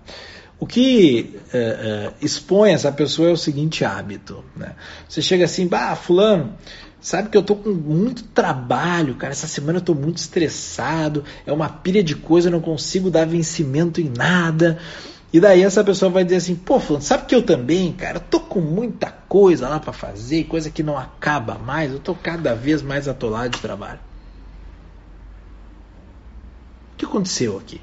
O 0.59 0.65
que 0.65 1.37
uh, 1.53 2.09
uh, 2.09 2.13
expõe 2.19 2.71
essa 2.71 2.91
pessoa 2.91 3.29
é 3.29 3.31
o 3.31 3.37
seguinte 3.37 3.85
hábito, 3.85 4.43
né? 4.55 4.73
Você 5.07 5.21
chega 5.21 5.45
assim, 5.45 5.67
bah, 5.67 5.95
fulano, 5.95 6.55
sabe 7.07 7.29
que 7.29 7.37
eu 7.37 7.41
tô 7.41 7.55
com 7.55 7.69
muito 7.69 8.21
trabalho, 8.21 9.15
cara, 9.15 9.31
essa 9.31 9.47
semana 9.47 9.77
eu 9.77 9.81
tô 9.81 9.93
muito 9.93 10.17
estressado, 10.17 11.23
é 11.45 11.53
uma 11.53 11.69
pilha 11.69 12.03
de 12.03 12.13
coisa, 12.13 12.49
eu 12.49 12.51
não 12.51 12.59
consigo 12.59 13.09
dar 13.09 13.25
vencimento 13.25 14.01
em 14.01 14.09
nada. 14.09 14.77
E 15.31 15.39
daí 15.39 15.63
essa 15.63 15.85
pessoa 15.85 16.11
vai 16.11 16.25
dizer 16.25 16.35
assim, 16.35 16.55
pô, 16.55 16.81
fulano, 16.81 17.01
sabe 17.01 17.25
que 17.25 17.33
eu 17.33 17.41
também, 17.41 17.93
cara, 17.93 18.19
tô 18.19 18.41
com 18.41 18.59
muita 18.59 19.09
coisa 19.09 19.69
lá 19.69 19.79
para 19.79 19.93
fazer, 19.93 20.43
coisa 20.47 20.69
que 20.69 20.83
não 20.83 20.97
acaba 20.97 21.57
mais, 21.57 21.93
eu 21.93 21.99
tô 21.99 22.13
cada 22.13 22.53
vez 22.53 22.81
mais 22.81 23.07
atolado 23.07 23.51
de 23.51 23.61
trabalho. 23.61 24.01
O 26.93 26.97
que 26.97 27.05
aconteceu 27.05 27.57
aqui? 27.57 27.79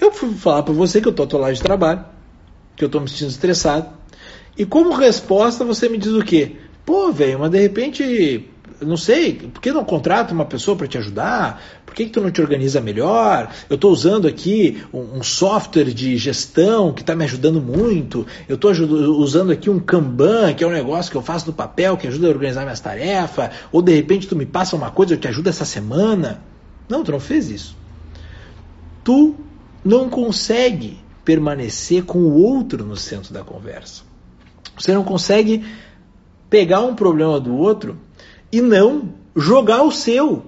Eu 0.00 0.10
fui 0.10 0.34
falar 0.34 0.64
para 0.64 0.74
você 0.74 1.00
que 1.00 1.06
eu 1.06 1.12
tô 1.12 1.22
atolado 1.22 1.54
de 1.54 1.62
trabalho, 1.62 2.04
que 2.74 2.84
eu 2.84 2.88
tô 2.88 2.98
me 2.98 3.08
sentindo 3.08 3.30
estressado, 3.30 3.90
e 4.56 4.66
como 4.66 4.92
resposta 4.92 5.64
você 5.64 5.88
me 5.88 5.98
diz 5.98 6.12
o 6.12 6.24
quê? 6.24 6.63
Pô, 6.84 7.12
velho, 7.12 7.38
mas 7.38 7.50
de 7.50 7.60
repente 7.60 8.48
não 8.80 8.96
sei, 8.96 9.34
por 9.34 9.60
que 9.60 9.72
não 9.72 9.84
contrata 9.84 10.32
uma 10.32 10.44
pessoa 10.44 10.76
para 10.76 10.86
te 10.86 10.98
ajudar? 10.98 11.62
Por 11.84 11.94
que, 11.94 12.06
que 12.06 12.10
tu 12.10 12.20
não 12.20 12.30
te 12.30 12.40
organiza 12.40 12.80
melhor? 12.80 13.50
Eu 13.68 13.76
estou 13.76 13.92
usando 13.92 14.26
aqui 14.26 14.82
um, 14.92 15.18
um, 15.18 15.22
software 15.22 15.92
de 15.92 16.16
gestão 16.16 16.92
que 16.92 17.00
está 17.00 17.14
me 17.14 17.24
ajudando 17.24 17.60
muito. 17.60 18.26
Eu 18.48 18.56
estou 18.56 18.72
usando 18.72 19.52
aqui 19.52 19.70
um 19.70 19.78
Kanban, 19.78 20.54
que 20.54 20.64
é 20.64 20.66
um 20.66 20.72
negócio 20.72 21.10
que 21.10 21.16
eu 21.16 21.22
faço 21.22 21.46
no 21.46 21.52
papel, 21.52 21.96
que 21.96 22.06
ajuda 22.06 22.26
a 22.26 22.30
organizar 22.30 22.62
minhas 22.62 22.80
tarefas. 22.80 23.50
Ou 23.70 23.80
de 23.80 23.94
repente 23.94 24.26
tu 24.26 24.36
me 24.36 24.46
passa 24.46 24.76
uma 24.76 24.90
coisa, 24.90 25.14
eu 25.14 25.18
te 25.18 25.28
ajudo 25.28 25.48
essa 25.48 25.64
semana. 25.64 26.42
Não, 26.88 27.04
tu 27.04 27.12
não 27.12 27.20
fez 27.20 27.50
isso. 27.50 27.76
Tu 29.02 29.34
não 29.84 30.08
consegue 30.08 30.98
permanecer 31.24 32.04
com 32.04 32.18
o 32.18 32.42
outro 32.42 32.84
no 32.84 32.96
centro 32.96 33.32
da 33.32 33.42
conversa. 33.42 34.02
Você 34.76 34.92
não 34.92 35.04
consegue 35.04 35.64
pegar 36.54 36.82
um 36.82 36.94
problema 36.94 37.40
do 37.40 37.52
outro 37.52 37.98
e 38.52 38.60
não 38.60 39.12
jogar 39.34 39.82
o 39.82 39.90
seu, 39.90 40.44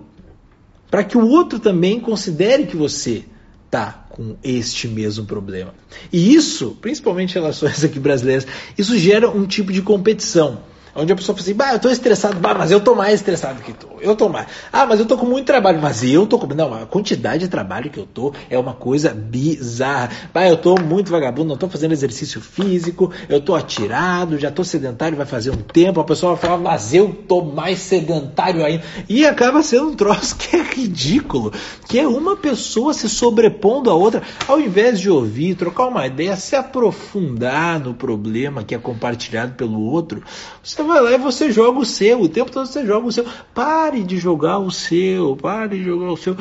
para 0.89 1.03
que 1.03 1.19
o 1.19 1.27
outro 1.27 1.59
também 1.59 1.99
considere 1.99 2.65
que 2.65 2.77
você 2.77 3.25
tá 3.69 4.07
com 4.11 4.37
este 4.41 4.87
mesmo 4.87 5.27
problema. 5.27 5.75
E 6.13 6.33
isso, 6.33 6.79
principalmente 6.81 7.33
em 7.33 7.41
relações 7.41 7.83
aqui 7.83 7.99
brasileiras, 7.99 8.47
isso 8.79 8.97
gera 8.97 9.29
um 9.29 9.47
tipo 9.47 9.73
de 9.73 9.83
competição. 9.83 10.61
Onde 10.97 11.13
a 11.13 11.17
pessoa 11.17 11.37
fala 11.37 11.45
assim, 11.45 11.55
bah, 11.55 11.73
eu 11.75 11.79
tô 11.79 11.91
estressado, 11.91 12.39
bah, 12.41 12.55
mas 12.55 12.71
eu 12.71 12.81
tô 12.81 12.95
mais 12.95 13.15
estressado 13.15 13.61
que 13.63 13.73
tu. 13.73 13.87
Eu 14.01 14.17
tô 14.17 14.31
mais. 14.31 14.47
Ah, 14.73 14.87
mas 14.87 14.99
eu 14.99 15.05
tô 15.05 15.19
com 15.19 15.27
muito 15.27 15.45
trabalho, 15.45 15.79
mas 15.81 16.03
eu 16.03 16.27
tô 16.27 16.39
com. 16.39 16.47
Não, 16.47 16.73
a 16.73 16.87
quantidade 16.87 17.41
de 17.41 17.49
trabalho 17.49 17.91
que 17.91 17.99
eu 17.99 18.07
tô 18.07 18.33
é 18.49 18.59
uma 18.59 18.73
coisa 18.73 19.13
bizarra. 19.13 20.11
Bah, 20.33 20.49
eu 20.49 20.57
tô 20.57 20.75
muito 20.81 21.11
vagabundo, 21.11 21.49
não 21.49 21.57
tô 21.57 21.69
fazendo 21.69 21.93
exercício 21.93 22.41
físico, 22.41 23.13
eu 23.29 23.41
tô 23.41 23.55
atirado, 23.55 24.39
já 24.39 24.51
tô 24.51 24.65
sedentário, 24.65 25.19
vai 25.19 25.27
fazer 25.27 25.51
um 25.51 25.57
tempo. 25.57 26.01
A 26.01 26.05
pessoa 26.05 26.35
vai 26.35 26.43
falar, 26.43 26.59
mas 26.59 26.95
eu 26.95 27.13
tô 27.29 27.43
mais 27.43 27.79
sedentário 27.79 28.65
ainda. 28.65 28.83
E 29.07 29.27
acaba 29.27 29.63
sendo 29.63 29.89
um 29.89 29.95
troço 29.95 30.37
que 30.39 30.57
é 30.57 30.63
ridículo, 30.63 31.53
que 31.87 31.99
é 31.99 32.09
uma 32.09 32.37
pessoa 32.37 32.95
se 32.95 33.09
sobrepondo 33.09 33.91
à 33.91 33.95
outra, 33.95 34.23
ao 34.49 34.59
invés 34.59 34.99
de 34.99 35.11
ouvir, 35.11 35.57
trocar 35.57 35.89
uma 35.89 36.07
ideia, 36.07 36.37
se 36.37 36.57
aprofundar 36.57 37.79
no 37.79 37.93
problema 37.93 38.65
que 38.65 38.75
é 38.75 38.79
compartilhado 38.79 39.53
pelo 39.55 39.81
outro, 39.81 40.23
você 40.63 40.86
vai 40.87 41.01
lá 41.01 41.13
e 41.13 41.19
você 41.19 41.51
joga 41.51 41.79
o 41.79 41.85
seu, 41.85 42.23
o 42.23 42.29
tempo 42.29 42.51
todo 42.51 42.67
você 42.67 42.87
joga 42.87 43.07
o 43.07 43.13
seu. 43.13 43.27
Pare 43.55 44.03
de 44.03 44.17
jogar 44.19 44.59
o 44.59 44.71
seu, 44.71 45.37
pare 45.37 45.79
de 45.79 45.85
jogar 45.85 46.13
o 46.13 46.17
seu. 46.17 46.37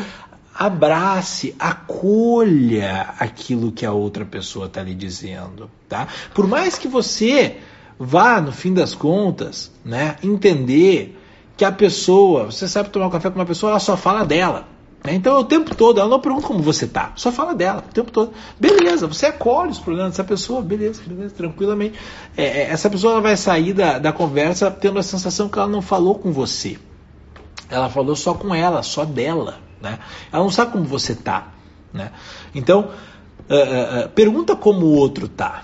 Abrace, 0.54 1.54
acolha 1.60 3.14
aquilo 3.20 3.74
que 3.74 3.86
a 3.86 3.92
outra 3.92 4.24
pessoa 4.24 4.68
está 4.68 4.82
lhe 4.82 4.96
dizendo, 4.96 5.70
tá? 5.90 6.08
Por 6.34 6.48
mais 6.48 6.78
que 6.78 6.88
você 6.88 7.58
vá, 8.00 8.40
no 8.40 8.52
fim 8.52 8.74
das 8.74 8.94
contas, 8.94 9.72
né, 9.84 10.16
entender 10.24 11.18
que 11.58 11.66
a 11.66 11.72
pessoa, 11.72 12.46
você 12.46 12.68
sabe 12.68 12.90
tomar 12.90 13.08
um 13.08 13.10
café 13.10 13.30
com 13.30 13.40
uma 13.40 13.46
pessoa, 13.46 13.72
ela 13.72 13.80
só 13.80 13.98
fala 13.98 14.26
dela. 14.26 14.68
Né? 15.04 15.14
Então, 15.14 15.40
o 15.40 15.44
tempo 15.44 15.76
todo, 15.76 16.00
ela 16.00 16.10
não 16.10 16.20
pergunta 16.20 16.48
como 16.48 16.62
você 16.62 16.88
tá, 16.88 17.14
só 17.16 17.32
fala 17.32 17.54
dela, 17.54 17.84
o 17.88 17.94
tempo 17.94 18.12
todo. 18.12 18.34
Beleza, 18.60 19.08
você 19.08 19.28
acolhe 19.28 19.72
os 19.72 19.80
problemas 19.80 20.12
dessa 20.12 20.24
pessoa, 20.24 20.62
beleza, 20.62 21.02
beleza, 21.06 21.34
tranquilamente. 21.36 21.98
É, 22.36 22.44
é, 22.44 22.70
essa 22.70 22.90
pessoa 22.90 23.14
ela 23.14 23.22
vai 23.22 23.38
sair 23.38 23.74
da, 23.74 24.00
da 24.00 24.12
conversa 24.12 24.72
tendo 24.72 25.00
a 25.00 25.04
sensação 25.04 25.50
que 25.50 25.58
ela 25.58 25.68
não 25.68 25.82
falou 25.82 26.16
com 26.16 26.32
você. 26.32 26.78
Ela 27.70 27.90
falou 27.90 28.16
só 28.16 28.34
com 28.34 28.54
ela, 28.54 28.84
só 28.84 29.06
dela. 29.06 29.60
Né? 29.82 30.00
Ela 30.32 30.44
não 30.44 30.52
sabe 30.52 30.72
como 30.72 30.86
você 30.86 31.16
tá. 31.16 31.52
Né? 31.94 32.12
Então, 32.54 32.90
uh, 33.50 34.06
uh, 34.06 34.10
pergunta 34.10 34.56
como 34.56 34.86
o 34.86 34.96
outro 34.96 35.28
tá. 35.28 35.64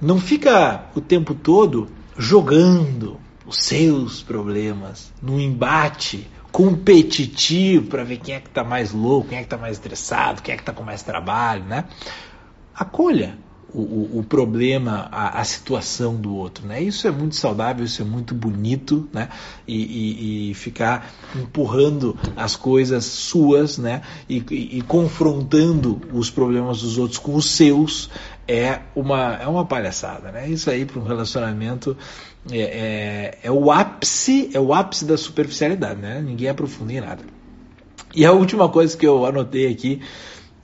Não 0.00 0.18
fica 0.18 0.86
o 0.94 1.00
tempo 1.00 1.34
todo 1.34 1.88
jogando 2.18 3.18
os 3.46 3.58
seus 3.58 4.22
problemas 4.22 5.12
no 5.22 5.40
embate 5.40 6.28
competitivo 6.56 7.86
para 7.88 8.02
ver 8.02 8.16
quem 8.16 8.34
é 8.34 8.40
que 8.40 8.48
está 8.48 8.64
mais 8.64 8.90
louco, 8.90 9.28
quem 9.28 9.36
é 9.36 9.40
que 9.42 9.46
está 9.46 9.58
mais 9.58 9.76
estressado, 9.76 10.40
quem 10.40 10.54
é 10.54 10.56
que 10.56 10.62
está 10.62 10.72
com 10.72 10.82
mais 10.82 11.02
trabalho, 11.02 11.62
né? 11.64 11.84
Acolha 12.74 13.36
o, 13.80 14.20
o, 14.20 14.24
problema, 14.24 15.08
a, 15.12 15.40
a, 15.40 15.44
situação 15.44 16.14
do 16.14 16.34
outro, 16.34 16.66
né? 16.66 16.82
Isso 16.82 17.06
é 17.06 17.10
muito 17.10 17.36
saudável, 17.36 17.84
isso 17.84 18.00
é 18.00 18.04
muito 18.04 18.34
bonito, 18.34 19.06
né? 19.12 19.28
E, 19.68 19.76
e, 19.76 20.50
e 20.50 20.54
ficar 20.54 21.12
empurrando 21.34 22.18
as 22.34 22.56
coisas 22.56 23.04
suas, 23.04 23.76
né? 23.76 24.00
E, 24.28 24.36
e, 24.50 24.82
confrontando 24.82 26.00
os 26.12 26.30
problemas 26.30 26.80
dos 26.80 26.96
outros 26.96 27.18
com 27.18 27.34
os 27.34 27.50
seus 27.50 28.08
é 28.48 28.80
uma, 28.94 29.34
é 29.34 29.46
uma 29.46 29.66
palhaçada, 29.66 30.32
né? 30.32 30.48
Isso 30.48 30.70
aí 30.70 30.86
para 30.86 30.98
um 30.98 31.04
relacionamento 31.04 31.96
é, 32.50 32.58
é, 32.58 33.38
é, 33.42 33.50
o 33.50 33.70
ápice, 33.70 34.50
é 34.54 34.60
o 34.60 34.72
ápice 34.72 35.04
da 35.04 35.18
superficialidade, 35.18 36.00
né? 36.00 36.22
Ninguém 36.24 36.48
aprofunda 36.48 36.92
em 36.94 37.00
nada. 37.00 37.22
E 38.14 38.24
a 38.24 38.32
última 38.32 38.68
coisa 38.70 38.96
que 38.96 39.06
eu 39.06 39.26
anotei 39.26 39.70
aqui, 39.70 40.00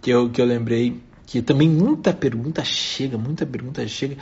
que 0.01 0.11
eu, 0.11 0.31
que 0.31 0.40
eu 0.40 0.46
lembrei, 0.46 1.03
que 1.33 1.40
também 1.40 1.66
muita 1.66 2.12
pergunta 2.12 2.62
chega, 2.62 3.16
muita 3.16 3.47
pergunta 3.47 3.88
chega, 3.88 4.18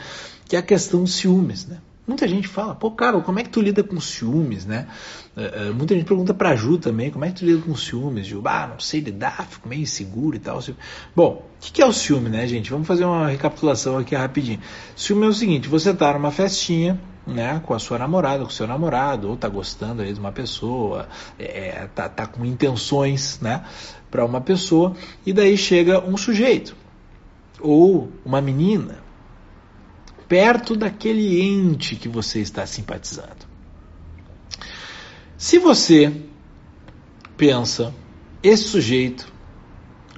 que 0.47 0.55
é 0.55 0.59
a 0.59 0.61
questão 0.61 1.03
dos 1.03 1.15
ciúmes, 1.15 1.67
né? 1.67 1.79
Muita 2.07 2.25
gente 2.25 2.47
fala, 2.47 2.73
pô, 2.73 2.89
cara, 2.91 3.19
como 3.19 3.37
é 3.37 3.43
que 3.43 3.49
tu 3.49 3.59
lida 3.59 3.83
com 3.83 3.99
ciúmes, 3.99 4.65
né? 4.65 4.87
Uh, 5.35 5.71
uh, 5.71 5.73
muita 5.73 5.93
gente 5.93 6.05
pergunta 6.05 6.33
pra 6.33 6.55
Ju 6.55 6.77
também, 6.77 7.11
como 7.11 7.25
é 7.25 7.27
que 7.27 7.39
tu 7.39 7.45
lida 7.45 7.61
com 7.61 7.75
ciúmes, 7.75 8.27
Ju? 8.27 8.41
Ah, 8.45 8.65
não 8.65 8.79
sei 8.79 9.01
lidar, 9.01 9.45
fico 9.49 9.67
meio 9.67 9.81
inseguro 9.81 10.37
e 10.37 10.39
tal. 10.39 10.63
Bom, 11.13 11.45
o 11.57 11.59
que, 11.59 11.73
que 11.73 11.81
é 11.81 11.85
o 11.85 11.91
ciúme, 11.91 12.29
né, 12.29 12.47
gente? 12.47 12.71
Vamos 12.71 12.87
fazer 12.87 13.03
uma 13.03 13.27
recapitulação 13.27 13.97
aqui 13.97 14.15
rapidinho. 14.15 14.61
Ciúme 14.95 15.25
é 15.25 15.27
o 15.27 15.33
seguinte, 15.33 15.67
você 15.67 15.93
tá 15.93 16.13
numa 16.13 16.31
festinha, 16.31 16.97
né, 17.27 17.61
com 17.65 17.73
a 17.73 17.79
sua 17.79 17.99
namorada, 17.99 18.43
com 18.43 18.49
o 18.49 18.53
seu 18.53 18.65
namorado, 18.65 19.27
ou 19.27 19.35
tá 19.35 19.49
gostando 19.49 20.01
aí 20.01 20.13
de 20.13 20.19
uma 20.19 20.31
pessoa, 20.31 21.09
é, 21.37 21.89
tá, 21.93 22.07
tá 22.07 22.25
com 22.25 22.45
intenções, 22.45 23.37
né, 23.41 23.65
para 24.09 24.25
uma 24.25 24.39
pessoa, 24.39 24.95
e 25.25 25.33
daí 25.33 25.57
chega 25.57 25.99
um 25.99 26.15
sujeito, 26.17 26.75
ou 27.61 28.11
uma 28.25 28.41
menina, 28.41 28.99
perto 30.27 30.75
daquele 30.75 31.41
ente 31.41 31.95
que 31.95 32.07
você 32.07 32.39
está 32.39 32.65
simpatizando. 32.65 33.49
Se 35.37 35.57
você 35.57 36.11
pensa, 37.35 37.93
esse 38.43 38.63
sujeito 38.65 39.31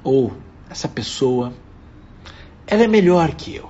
ou 0.03 0.33
essa 0.69 0.87
pessoa, 0.87 1.53
ela 2.67 2.83
é 2.83 2.87
melhor 2.87 3.33
que 3.35 3.55
eu, 3.55 3.69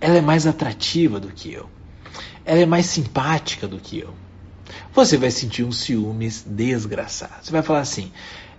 ela 0.00 0.16
é 0.16 0.20
mais 0.20 0.46
atrativa 0.46 1.18
do 1.18 1.28
que 1.28 1.52
eu, 1.52 1.68
ela 2.44 2.60
é 2.60 2.66
mais 2.66 2.86
simpática 2.86 3.66
do 3.66 3.78
que 3.78 3.98
eu, 3.98 4.14
você 4.92 5.16
vai 5.16 5.30
sentir 5.30 5.64
um 5.64 5.72
ciúmes 5.72 6.44
desgraçado. 6.46 7.42
Você 7.42 7.52
vai 7.52 7.62
falar 7.62 7.80
assim: 7.80 8.12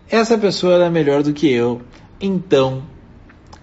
essa 0.10 0.38
pessoa 0.38 0.84
é 0.84 0.90
melhor 0.90 1.22
do 1.24 1.34
que 1.34 1.52
eu, 1.52 1.82
então 2.20 2.84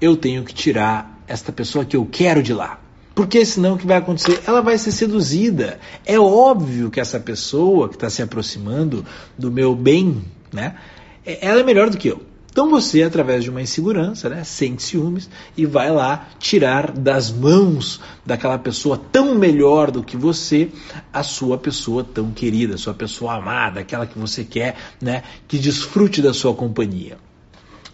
eu 0.00 0.16
tenho 0.16 0.44
que 0.44 0.54
tirar 0.54 1.22
esta 1.26 1.52
pessoa 1.52 1.85
que 1.85 1.96
eu 1.96 2.06
quero 2.11 2.42
de 2.42 2.52
lá. 2.52 2.80
Porque 3.14 3.44
senão 3.46 3.74
o 3.74 3.78
que 3.78 3.87
vai 3.87 3.96
acontecer? 3.96 4.42
Ela 4.46 4.61
vai 4.61 4.76
ser 4.76 4.92
seduzida. 4.92 5.80
É 6.04 6.18
óbvio 6.18 6.90
que 6.90 7.00
essa 7.00 7.18
pessoa 7.18 7.88
que 7.88 7.94
está 7.94 8.11
se 8.11 8.20
aproximando 8.20 9.04
do 9.38 9.50
meu 9.50 9.74
bem, 9.74 10.22
né? 10.52 10.76
É, 11.24 11.46
ela 11.46 11.61
é 11.61 11.64
melhor 11.64 11.88
do 11.88 11.96
que 11.96 12.09
eu. 12.09 12.20
Então 12.56 12.70
você, 12.70 13.02
através 13.02 13.44
de 13.44 13.50
uma 13.50 13.61
insegurança, 13.61 14.30
né, 14.30 14.42
sente 14.42 14.82
ciúmes 14.82 15.28
e 15.59 15.66
vai 15.66 15.90
lá 15.90 16.26
tirar 16.38 16.90
das 16.90 17.30
mãos 17.30 18.00
daquela 18.24 18.59
pessoa 18.59 18.96
tão 18.96 19.35
melhor 19.35 19.90
do 19.90 20.02
que 20.02 20.16
você 20.16 20.70
a 21.12 21.22
sua 21.22 21.59
pessoa 21.59 22.02
tão 22.02 22.30
querida, 22.30 22.76
a 22.76 22.78
sua 22.78 22.94
pessoa 22.94 23.35
amada, 23.35 23.80
aquela 23.80 24.06
que 24.06 24.18
você 24.18 24.42
quer, 24.42 24.74
né, 25.02 25.22
que 25.46 25.59
desfrute 25.59 26.22
da 26.22 26.32
sua 26.32 26.54
companhia. 26.54 27.18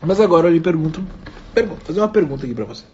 Mas 0.01 0.21
agora 0.21 0.47
eu 0.47 0.53
lhe 0.53 0.61
pergunto, 0.61 1.05
pergunto 1.53 1.85
fazer 1.85 2.01
uma 2.01 2.09
pergunta 2.09 2.45
aqui 2.45 2.55
para 2.55 2.65
você. 2.65 2.85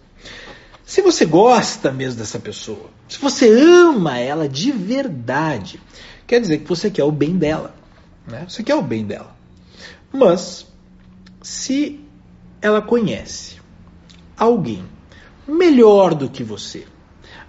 Se 0.85 1.03
você 1.03 1.27
gosta 1.27 1.93
mesmo 1.93 2.19
dessa 2.19 2.39
pessoa, 2.39 2.91
se 3.09 3.19
você 3.19 3.49
ama 3.51 4.19
ela 4.19 4.49
de 4.49 4.73
verdade, 4.73 5.81
quer 6.27 6.41
dizer 6.41 6.59
que 6.59 6.69
você 6.69 6.91
quer 6.91 7.05
o 7.05 7.13
bem 7.13 7.37
dela. 7.37 7.75
Né? 8.27 8.47
Você 8.49 8.63
quer 8.63 8.75
o 8.75 8.83
bem 8.83 9.05
dela. 9.05 9.37
Mas 10.13 10.67
se 11.43 12.01
ela 12.61 12.81
conhece 12.81 13.57
alguém 14.37 14.85
melhor 15.47 16.15
do 16.15 16.29
que 16.29 16.43
você, 16.43 16.87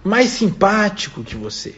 mais 0.04 0.30
simpático 0.30 1.24
que 1.24 1.36
você, 1.36 1.76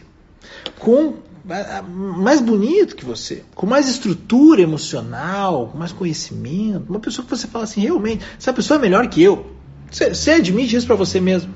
com 0.79 1.15
mais 1.45 2.39
bonito 2.39 2.95
que 2.95 3.03
você, 3.03 3.43
com 3.53 3.65
mais 3.65 3.89
estrutura 3.89 4.61
emocional, 4.61 5.67
com 5.67 5.77
mais 5.77 5.91
conhecimento, 5.91 6.89
uma 6.89 6.99
pessoa 6.99 7.25
que 7.25 7.35
você 7.35 7.47
fala 7.47 7.65
assim, 7.65 7.81
realmente, 7.81 8.23
essa 8.37 8.53
pessoa 8.53 8.77
é 8.77 8.81
melhor 8.81 9.07
que 9.07 9.21
eu. 9.21 9.51
Você, 9.91 10.13
você 10.13 10.31
admite 10.31 10.75
isso 10.75 10.87
para 10.87 10.95
você 10.95 11.19
mesmo. 11.19 11.53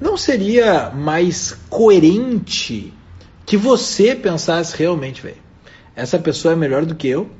Não 0.00 0.16
seria 0.16 0.90
mais 0.90 1.56
coerente 1.70 2.92
que 3.46 3.56
você 3.56 4.16
pensasse 4.16 4.76
realmente, 4.76 5.22
velho, 5.22 5.36
essa 5.94 6.18
pessoa 6.18 6.52
é 6.52 6.56
melhor 6.56 6.84
do 6.84 6.94
que 6.94 7.06
eu 7.06 7.30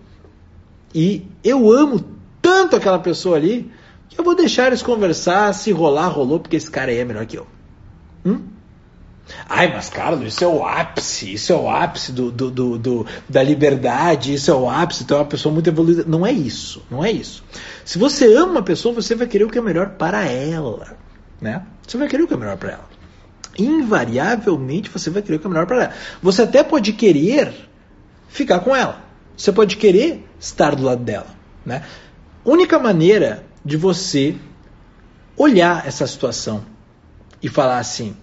e 0.95 1.27
eu 1.43 1.73
amo 1.73 2.05
tanto 2.41 2.77
aquela 2.77 3.01
pessoa 3.01 3.37
ali 3.37 3.71
que 4.09 4.21
eu 4.21 4.25
vou 4.25 4.37
deixar 4.37 4.69
eles 4.69 4.83
conversar, 4.83 5.53
se 5.53 5.73
rolar, 5.73 6.07
rolou, 6.09 6.39
porque 6.39 6.57
esse 6.57 6.71
cara 6.71 6.93
aí 6.93 6.99
é 6.99 7.05
melhor 7.05 7.27
que 7.27 7.37
eu. 7.37 7.47
Ai, 9.49 9.73
mas 9.73 9.89
Carlos, 9.89 10.27
isso 10.27 10.45
é 10.45 10.47
o 10.47 10.65
ápice, 10.65 11.33
isso 11.33 11.53
é 11.53 11.57
o 11.57 11.69
ápice 11.69 12.13
do, 12.13 12.31
do, 12.31 12.51
do, 12.51 12.79
do, 12.79 13.07
da 13.29 13.43
liberdade, 13.43 14.35
isso 14.35 14.51
é 14.51 14.55
o 14.55 14.69
ápice, 14.69 15.03
então 15.03 15.17
é 15.17 15.21
uma 15.21 15.27
pessoa 15.27 15.53
muito 15.53 15.69
evoluída. 15.69 16.05
Não 16.07 16.27
é 16.27 16.33
isso, 16.33 16.83
não 16.91 17.05
é 17.05 17.11
isso. 17.11 17.43
Se 17.85 17.99
você 17.99 18.35
ama 18.35 18.53
uma 18.53 18.63
pessoa, 18.63 18.95
você 18.95 19.15
vai 19.15 19.27
querer 19.27 19.45
o 19.45 19.51
que 19.51 19.59
é 19.59 19.63
melhor 19.63 19.91
para 19.91 20.25
ela, 20.25 20.97
né? 21.41 21.63
Você 21.87 21.97
vai 21.97 22.09
querer 22.09 22.23
o 22.23 22.29
que 22.29 22.35
é 22.35 22.37
melhor 22.37 22.57
para 22.57 22.73
ela. 22.73 22.89
Invariavelmente 23.59 24.91
você 24.91 25.11
vai 25.11 25.23
querer 25.23 25.37
o 25.37 25.41
que 25.41 25.47
é 25.47 25.51
melhor 25.51 25.67
para 25.67 25.85
ela. 25.85 25.93
Você 26.23 26.43
até 26.43 26.63
pode 26.63 26.93
querer 26.93 27.69
ficar 28.29 28.61
com 28.61 28.75
ela. 28.75 29.03
Você 29.37 29.53
pode 29.53 29.77
querer 29.77 30.25
estar 30.39 30.75
do 30.75 30.83
lado 30.83 31.03
dela, 31.03 31.29
né? 31.65 31.83
Única 32.45 32.79
maneira 32.79 33.45
de 33.65 33.77
você 33.77 34.37
olhar 35.37 35.87
essa 35.87 36.07
situação 36.07 36.65
e 37.43 37.49
falar 37.49 37.79
assim: 37.79 38.17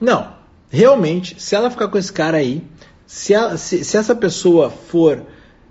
não, 0.00 0.33
realmente, 0.74 1.40
se 1.40 1.54
ela 1.54 1.70
ficar 1.70 1.88
com 1.88 1.96
esse 1.96 2.12
cara 2.12 2.38
aí, 2.38 2.66
se, 3.06 3.32
ela, 3.32 3.56
se, 3.56 3.84
se 3.84 3.96
essa 3.96 4.14
pessoa 4.14 4.70
for. 4.70 5.24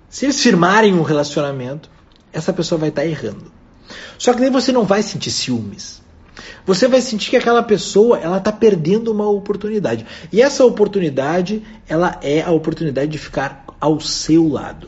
Se 0.09 0.25
eles 0.25 0.41
firmarem 0.41 0.93
um 0.93 1.01
relacionamento, 1.01 1.89
essa 2.31 2.53
pessoa 2.53 2.79
vai 2.79 2.89
estar 2.89 3.01
tá 3.01 3.07
errando. 3.07 3.51
Só 4.17 4.33
que 4.33 4.39
daí 4.39 4.49
você 4.49 4.71
não 4.71 4.85
vai 4.85 5.03
sentir 5.03 5.31
ciúmes. 5.31 6.01
Você 6.65 6.87
vai 6.87 7.01
sentir 7.01 7.31
que 7.31 7.37
aquela 7.37 7.61
pessoa 7.61 8.17
ela 8.17 8.37
está 8.37 8.51
perdendo 8.51 9.11
uma 9.11 9.27
oportunidade. 9.27 10.05
E 10.31 10.41
essa 10.41 10.63
oportunidade 10.65 11.61
ela 11.87 12.17
é 12.21 12.41
a 12.41 12.51
oportunidade 12.51 13.11
de 13.11 13.17
ficar 13.17 13.65
ao 13.81 13.99
seu 13.99 14.47
lado. 14.47 14.87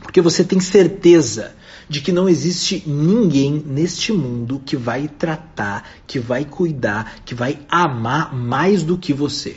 Porque 0.00 0.20
você 0.20 0.44
tem 0.44 0.60
certeza 0.60 1.52
de 1.88 2.00
que 2.00 2.12
não 2.12 2.28
existe 2.28 2.82
ninguém 2.86 3.62
neste 3.64 4.12
mundo 4.12 4.62
que 4.64 4.76
vai 4.76 5.08
tratar, 5.08 5.88
que 6.06 6.18
vai 6.18 6.44
cuidar, 6.44 7.16
que 7.24 7.34
vai 7.34 7.60
amar 7.68 8.34
mais 8.34 8.82
do 8.82 8.96
que 8.96 9.12
você. 9.12 9.56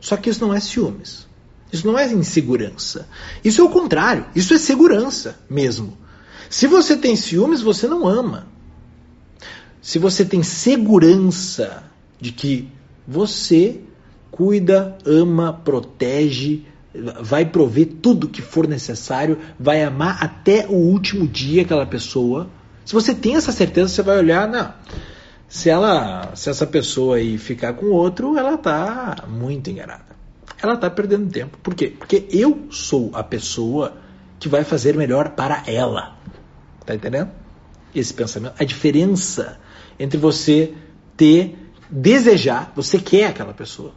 Só 0.00 0.16
que 0.16 0.30
isso 0.30 0.44
não 0.44 0.52
é 0.52 0.60
ciúmes. 0.60 1.26
Isso 1.72 1.86
não 1.86 1.98
é 1.98 2.12
insegurança. 2.12 3.08
Isso 3.44 3.60
é 3.60 3.64
o 3.64 3.70
contrário. 3.70 4.26
Isso 4.34 4.54
é 4.54 4.58
segurança 4.58 5.38
mesmo. 5.48 5.96
Se 6.48 6.66
você 6.66 6.96
tem 6.96 7.16
ciúmes, 7.16 7.60
você 7.60 7.86
não 7.86 8.06
ama. 8.06 8.46
Se 9.80 9.98
você 9.98 10.24
tem 10.24 10.42
segurança 10.42 11.84
de 12.20 12.32
que 12.32 12.68
você 13.06 13.80
cuida, 14.30 14.96
ama, 15.04 15.52
protege, 15.52 16.64
vai 17.22 17.44
prover 17.44 17.88
tudo 18.00 18.28
que 18.28 18.42
for 18.42 18.66
necessário, 18.66 19.38
vai 19.58 19.82
amar 19.82 20.22
até 20.22 20.66
o 20.68 20.74
último 20.74 21.26
dia 21.26 21.62
aquela 21.62 21.86
pessoa. 21.86 22.48
Se 22.84 22.92
você 22.92 23.14
tem 23.14 23.36
essa 23.36 23.52
certeza, 23.52 23.88
você 23.88 24.02
vai 24.02 24.18
olhar, 24.18 24.48
não. 24.48 24.72
Se 25.48 25.70
ela, 25.70 26.34
se 26.34 26.50
essa 26.50 26.66
pessoa 26.66 27.16
aí 27.16 27.38
ficar 27.38 27.74
com 27.74 27.86
outro, 27.86 28.36
ela 28.36 28.56
tá 28.56 29.24
muito 29.28 29.70
enganada. 29.70 30.04
Ela 30.62 30.76
tá 30.76 30.90
perdendo 30.90 31.30
tempo. 31.30 31.58
Por 31.62 31.74
quê? 31.74 31.88
Porque 31.96 32.26
eu 32.30 32.66
sou 32.70 33.10
a 33.14 33.22
pessoa 33.22 33.96
que 34.38 34.48
vai 34.48 34.64
fazer 34.64 34.96
melhor 34.96 35.30
para 35.30 35.62
ela. 35.66 36.16
Tá 36.84 36.94
entendendo? 36.94 37.30
Esse 37.94 38.12
pensamento, 38.12 38.54
a 38.58 38.64
diferença 38.64 39.58
entre 39.98 40.18
você 40.18 40.74
ter 41.16 41.56
desejar, 41.90 42.72
você 42.74 42.98
quer 42.98 43.26
aquela 43.26 43.54
pessoa. 43.54 43.92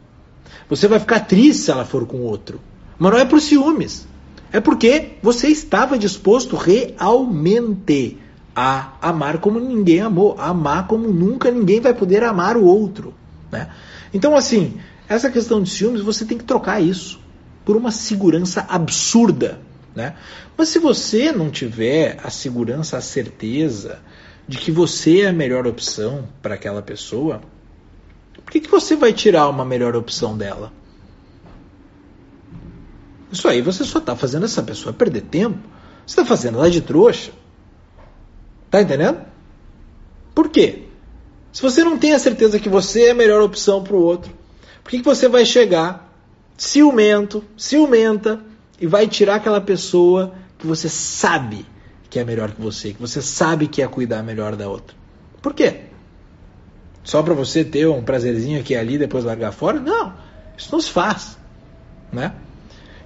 Você 0.68 0.86
vai 0.86 1.00
ficar 1.00 1.20
triste 1.20 1.62
se 1.62 1.70
ela 1.70 1.84
for 1.84 2.06
com 2.06 2.18
outro. 2.18 2.60
Mas 3.00 3.12
não 3.12 3.18
é 3.18 3.24
por 3.24 3.40
ciúmes. 3.40 4.06
É 4.52 4.60
porque 4.60 5.12
você 5.22 5.48
estava 5.48 5.98
disposto 5.98 6.54
realmente 6.54 8.18
a 8.54 8.92
amar 9.00 9.38
como 9.38 9.58
ninguém 9.58 10.00
amou, 10.00 10.36
a 10.38 10.48
amar 10.48 10.86
como 10.86 11.08
nunca 11.08 11.50
ninguém 11.50 11.80
vai 11.80 11.94
poder 11.94 12.22
amar 12.22 12.58
o 12.58 12.64
outro. 12.64 13.14
Né? 13.50 13.70
Então, 14.12 14.36
assim, 14.36 14.78
essa 15.08 15.30
questão 15.30 15.62
de 15.62 15.70
ciúmes, 15.70 16.02
você 16.02 16.26
tem 16.26 16.36
que 16.36 16.44
trocar 16.44 16.82
isso 16.82 17.18
por 17.64 17.74
uma 17.74 17.90
segurança 17.90 18.66
absurda. 18.68 19.60
Né? 19.94 20.14
Mas 20.56 20.68
se 20.68 20.78
você 20.78 21.32
não 21.32 21.50
tiver 21.50 22.18
a 22.22 22.28
segurança, 22.28 22.98
a 22.98 23.00
certeza 23.00 24.00
de 24.46 24.58
que 24.58 24.70
você 24.70 25.22
é 25.22 25.28
a 25.28 25.32
melhor 25.32 25.66
opção 25.66 26.28
para 26.42 26.54
aquela 26.54 26.82
pessoa, 26.82 27.40
por 28.34 28.50
que, 28.50 28.60
que 28.60 28.70
você 28.70 28.94
vai 28.94 29.12
tirar 29.12 29.48
uma 29.48 29.64
melhor 29.64 29.96
opção 29.96 30.36
dela? 30.36 30.72
Isso 33.30 33.46
aí 33.48 33.62
você 33.62 33.84
só 33.84 33.98
está 33.98 34.16
fazendo 34.16 34.44
essa 34.44 34.62
pessoa 34.62 34.92
perder 34.92 35.22
tempo. 35.22 35.58
Você 36.06 36.12
está 36.12 36.24
fazendo 36.24 36.58
ela 36.58 36.70
de 36.70 36.80
trouxa. 36.80 37.32
Tá 38.70 38.80
entendendo? 38.80 39.20
Por 40.34 40.48
quê? 40.48 40.84
Se 41.52 41.62
você 41.62 41.82
não 41.82 41.98
tem 41.98 42.12
a 42.12 42.18
certeza 42.18 42.58
que 42.58 42.68
você 42.68 43.06
é 43.06 43.10
a 43.10 43.14
melhor 43.14 43.42
opção 43.42 43.82
para 43.82 43.94
o 43.94 44.02
outro, 44.02 44.32
por 44.82 44.90
que, 44.90 44.98
que 44.98 45.04
você 45.04 45.28
vai 45.28 45.44
chegar 45.44 46.12
ciumento, 46.56 47.44
ciumenta 47.56 48.40
e 48.80 48.86
vai 48.86 49.08
tirar 49.08 49.36
aquela 49.36 49.60
pessoa 49.60 50.34
que 50.58 50.66
você 50.66 50.88
sabe 50.88 51.66
que 52.08 52.18
é 52.18 52.24
melhor 52.24 52.50
que 52.50 52.60
você, 52.60 52.92
que 52.92 53.00
você 53.00 53.22
sabe 53.22 53.68
que 53.68 53.82
é 53.82 53.86
cuidar 53.86 54.22
melhor 54.22 54.56
da 54.56 54.68
outra? 54.68 54.96
Por 55.40 55.54
quê? 55.54 55.82
Só 57.02 57.22
para 57.22 57.34
você 57.34 57.64
ter 57.64 57.86
um 57.88 58.02
prazerzinho 58.02 58.60
aqui 58.60 58.74
e 58.74 58.76
ali 58.76 58.98
depois 58.98 59.24
largar 59.24 59.52
fora? 59.52 59.80
Não, 59.80 60.12
isso 60.56 60.68
não 60.70 60.80
se 60.80 60.90
faz, 60.90 61.38
né? 62.12 62.34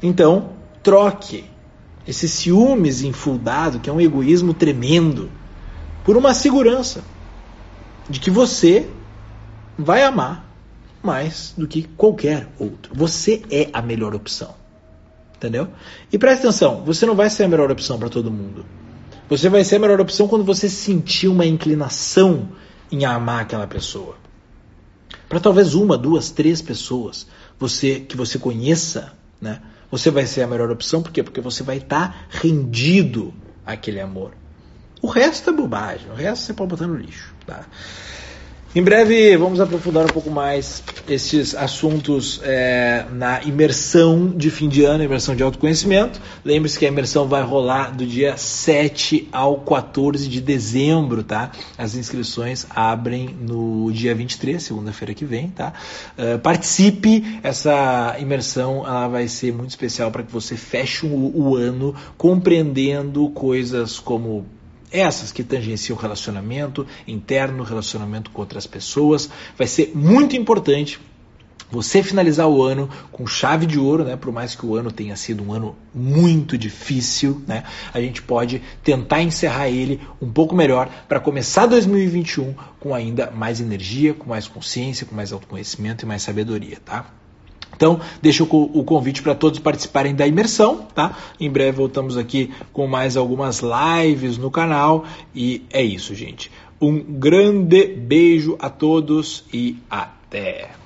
Então, 0.07 0.51
troque 0.83 1.47
esse 2.07 2.29
ciúmes 2.29 3.01
infundado, 3.01 3.81
que 3.81 3.89
é 3.89 3.93
um 3.93 4.03
egoísmo 4.03 4.53
tremendo, 4.53 5.31
por 6.05 6.15
uma 6.15 6.35
segurança 6.35 7.03
de 8.07 8.21
que 8.21 8.31
você 8.31 8.87
vai 9.79 10.03
amar 10.03 10.47
mais 11.03 11.55
do 11.57 11.67
que 11.67 11.85
qualquer 11.85 12.51
outro. 12.59 12.95
Você 12.95 13.45
é 13.51 13.71
a 13.73 13.81
melhor 13.81 14.15
opção. 14.15 14.55
Entendeu? 15.37 15.69
E 16.13 16.19
presta 16.19 16.49
atenção, 16.49 16.85
você 16.85 17.07
não 17.07 17.15
vai 17.15 17.31
ser 17.31 17.45
a 17.45 17.49
melhor 17.49 17.71
opção 17.71 17.99
para 17.99 18.11
todo 18.11 18.31
mundo. 18.31 18.67
Você 19.31 19.49
vai 19.49 19.65
ser 19.65 19.77
a 19.77 19.79
melhor 19.79 20.03
opção 20.03 20.29
quando 20.29 20.45
você 20.45 20.69
sentir 20.69 21.29
uma 21.29 21.47
inclinação 21.47 22.51
em 22.93 23.07
amar 23.07 23.41
aquela 23.41 23.67
pessoa. 23.67 24.17
Para 25.31 25.41
talvez 25.41 25.73
uma, 25.73 25.97
duas, 25.97 26.31
três 26.31 26.61
pessoas 26.61 27.27
você 27.59 28.01
que 28.01 28.19
você 28.19 28.39
conheça, 28.39 29.15
né? 29.41 29.63
Você 29.97 30.11
vai 30.11 30.27
ser 30.27 30.43
a 30.43 30.47
melhor 30.49 30.73
opção, 30.73 31.01
por 31.01 31.13
quê? 31.13 31.23
Porque 31.23 31.41
você 31.41 31.63
vai 31.63 31.77
estar 31.77 32.09
tá 32.09 32.27
rendido 32.29 33.33
àquele 33.65 34.01
amor. 34.01 34.33
O 35.01 35.07
resto 35.07 35.51
é 35.51 35.53
bobagem, 35.53 36.11
o 36.11 36.15
resto 36.15 36.47
você 36.47 36.53
pode 36.53 36.71
botar 36.71 36.89
no 36.89 36.97
lixo. 36.97 37.33
Tá? 37.47 37.65
Em 38.77 38.83
breve 38.83 39.37
vamos 39.37 39.61
aprofundar 39.61 40.05
um 40.05 40.09
pouco 40.09 40.29
mais 40.29 40.83
esses 41.09 41.55
assuntos 41.55 42.41
é, 42.43 43.07
na 43.13 43.41
imersão 43.45 44.27
de 44.27 44.51
fim 44.51 44.69
de 44.69 44.83
ano, 44.85 45.05
imersão 45.05 45.37
de 45.37 45.45
autoconhecimento. 45.45 46.21
Lembre-se 46.45 46.77
que 46.77 46.85
a 46.85 46.89
imersão 46.89 47.29
vai 47.29 47.41
rolar 47.45 47.97
do 47.97 48.05
dia 48.05 48.37
7 48.37 49.29
ao 49.31 49.61
14 49.61 50.29
de 50.29 50.41
dezembro, 50.41 51.23
tá? 51.23 51.53
As 51.79 51.95
inscrições 51.95 52.67
abrem 52.69 53.29
no 53.41 53.93
dia 53.93 54.13
23, 54.13 54.61
segunda-feira 54.61 55.15
que 55.15 55.25
vem, 55.25 55.51
tá? 55.51 55.73
Uh, 56.19 56.41
participe, 56.41 57.39
essa 57.45 58.17
imersão 58.19 58.79
ela 58.85 59.07
vai 59.07 59.29
ser 59.29 59.53
muito 59.53 59.71
especial 59.71 60.11
para 60.11 60.25
que 60.25 60.33
você 60.33 60.57
feche 60.57 61.07
o, 61.07 61.33
o 61.33 61.55
ano 61.55 61.95
compreendendo 62.19 63.29
coisas 63.29 64.01
como 64.01 64.45
essas 64.95 65.33
que 65.33 65.43
tangenciam 65.43 65.99
o 65.99 66.01
relacionamento 66.01 66.87
interno, 67.07 67.65
relacionamento 67.65 68.31
com 68.31 68.41
outras 68.41 68.67
pessoas. 68.67 69.29
Vai 69.59 69.67
ser 69.67 69.91
muito 69.95 70.37
importante 70.37 71.01
você 71.71 72.03
finalizar 72.03 72.49
o 72.49 72.63
ano 72.63 72.89
com 73.11 73.27
chave 73.27 73.67
de 73.67 73.79
ouro, 73.79 74.05
né? 74.05 74.17
Por 74.17 74.33
mais 74.33 74.55
que 74.55 74.65
o 74.65 74.77
ano 74.77 74.93
tenha 74.93 75.17
sido 75.17 75.43
um 75.43 75.53
ano 75.53 75.75
muito 75.93 76.57
difícil, 76.57 77.43
né? 77.49 77.65
A 77.93 78.01
gente 78.01 78.23
pode 78.23 78.63
tentar 78.83 79.23
encerrar 79.23 79.69
ele 79.69 80.01
um 80.23 80.31
pouco 80.31 80.55
melhor 80.55 80.89
para 81.09 81.19
começar 81.19 81.67
2021 81.67 82.55
com 82.79 82.95
ainda 82.95 83.31
mais 83.33 83.61
energia, 83.61 84.15
com 84.15 84.29
mais 84.29 84.47
consciência, 84.47 85.05
com 85.05 85.17
mais 85.17 85.33
autoconhecimento 85.33 86.05
e 86.05 86.09
mais 86.09 86.23
sabedoria, 86.23 86.79
tá? 86.85 87.24
Então, 87.77 88.01
deixo 88.23 88.45
o 88.51 88.85
convite 88.85 89.23
para 89.23 89.35
todos 89.35 89.59
participarem 89.59 90.15
da 90.15 90.27
imersão, 90.27 90.87
tá? 90.95 91.17
Em 91.39 91.51
breve 91.51 91.77
voltamos 91.77 92.17
aqui 92.17 92.51
com 92.73 92.87
mais 92.87 93.17
algumas 93.17 93.61
lives 93.61 94.39
no 94.39 94.51
canal 94.51 95.05
e 95.35 95.63
é 95.73 95.83
isso, 95.83 96.15
gente. 96.15 96.51
Um 96.81 97.01
grande 97.01 97.87
beijo 97.87 98.57
a 98.61 98.69
todos 98.69 99.45
e 99.53 99.77
até! 99.91 100.84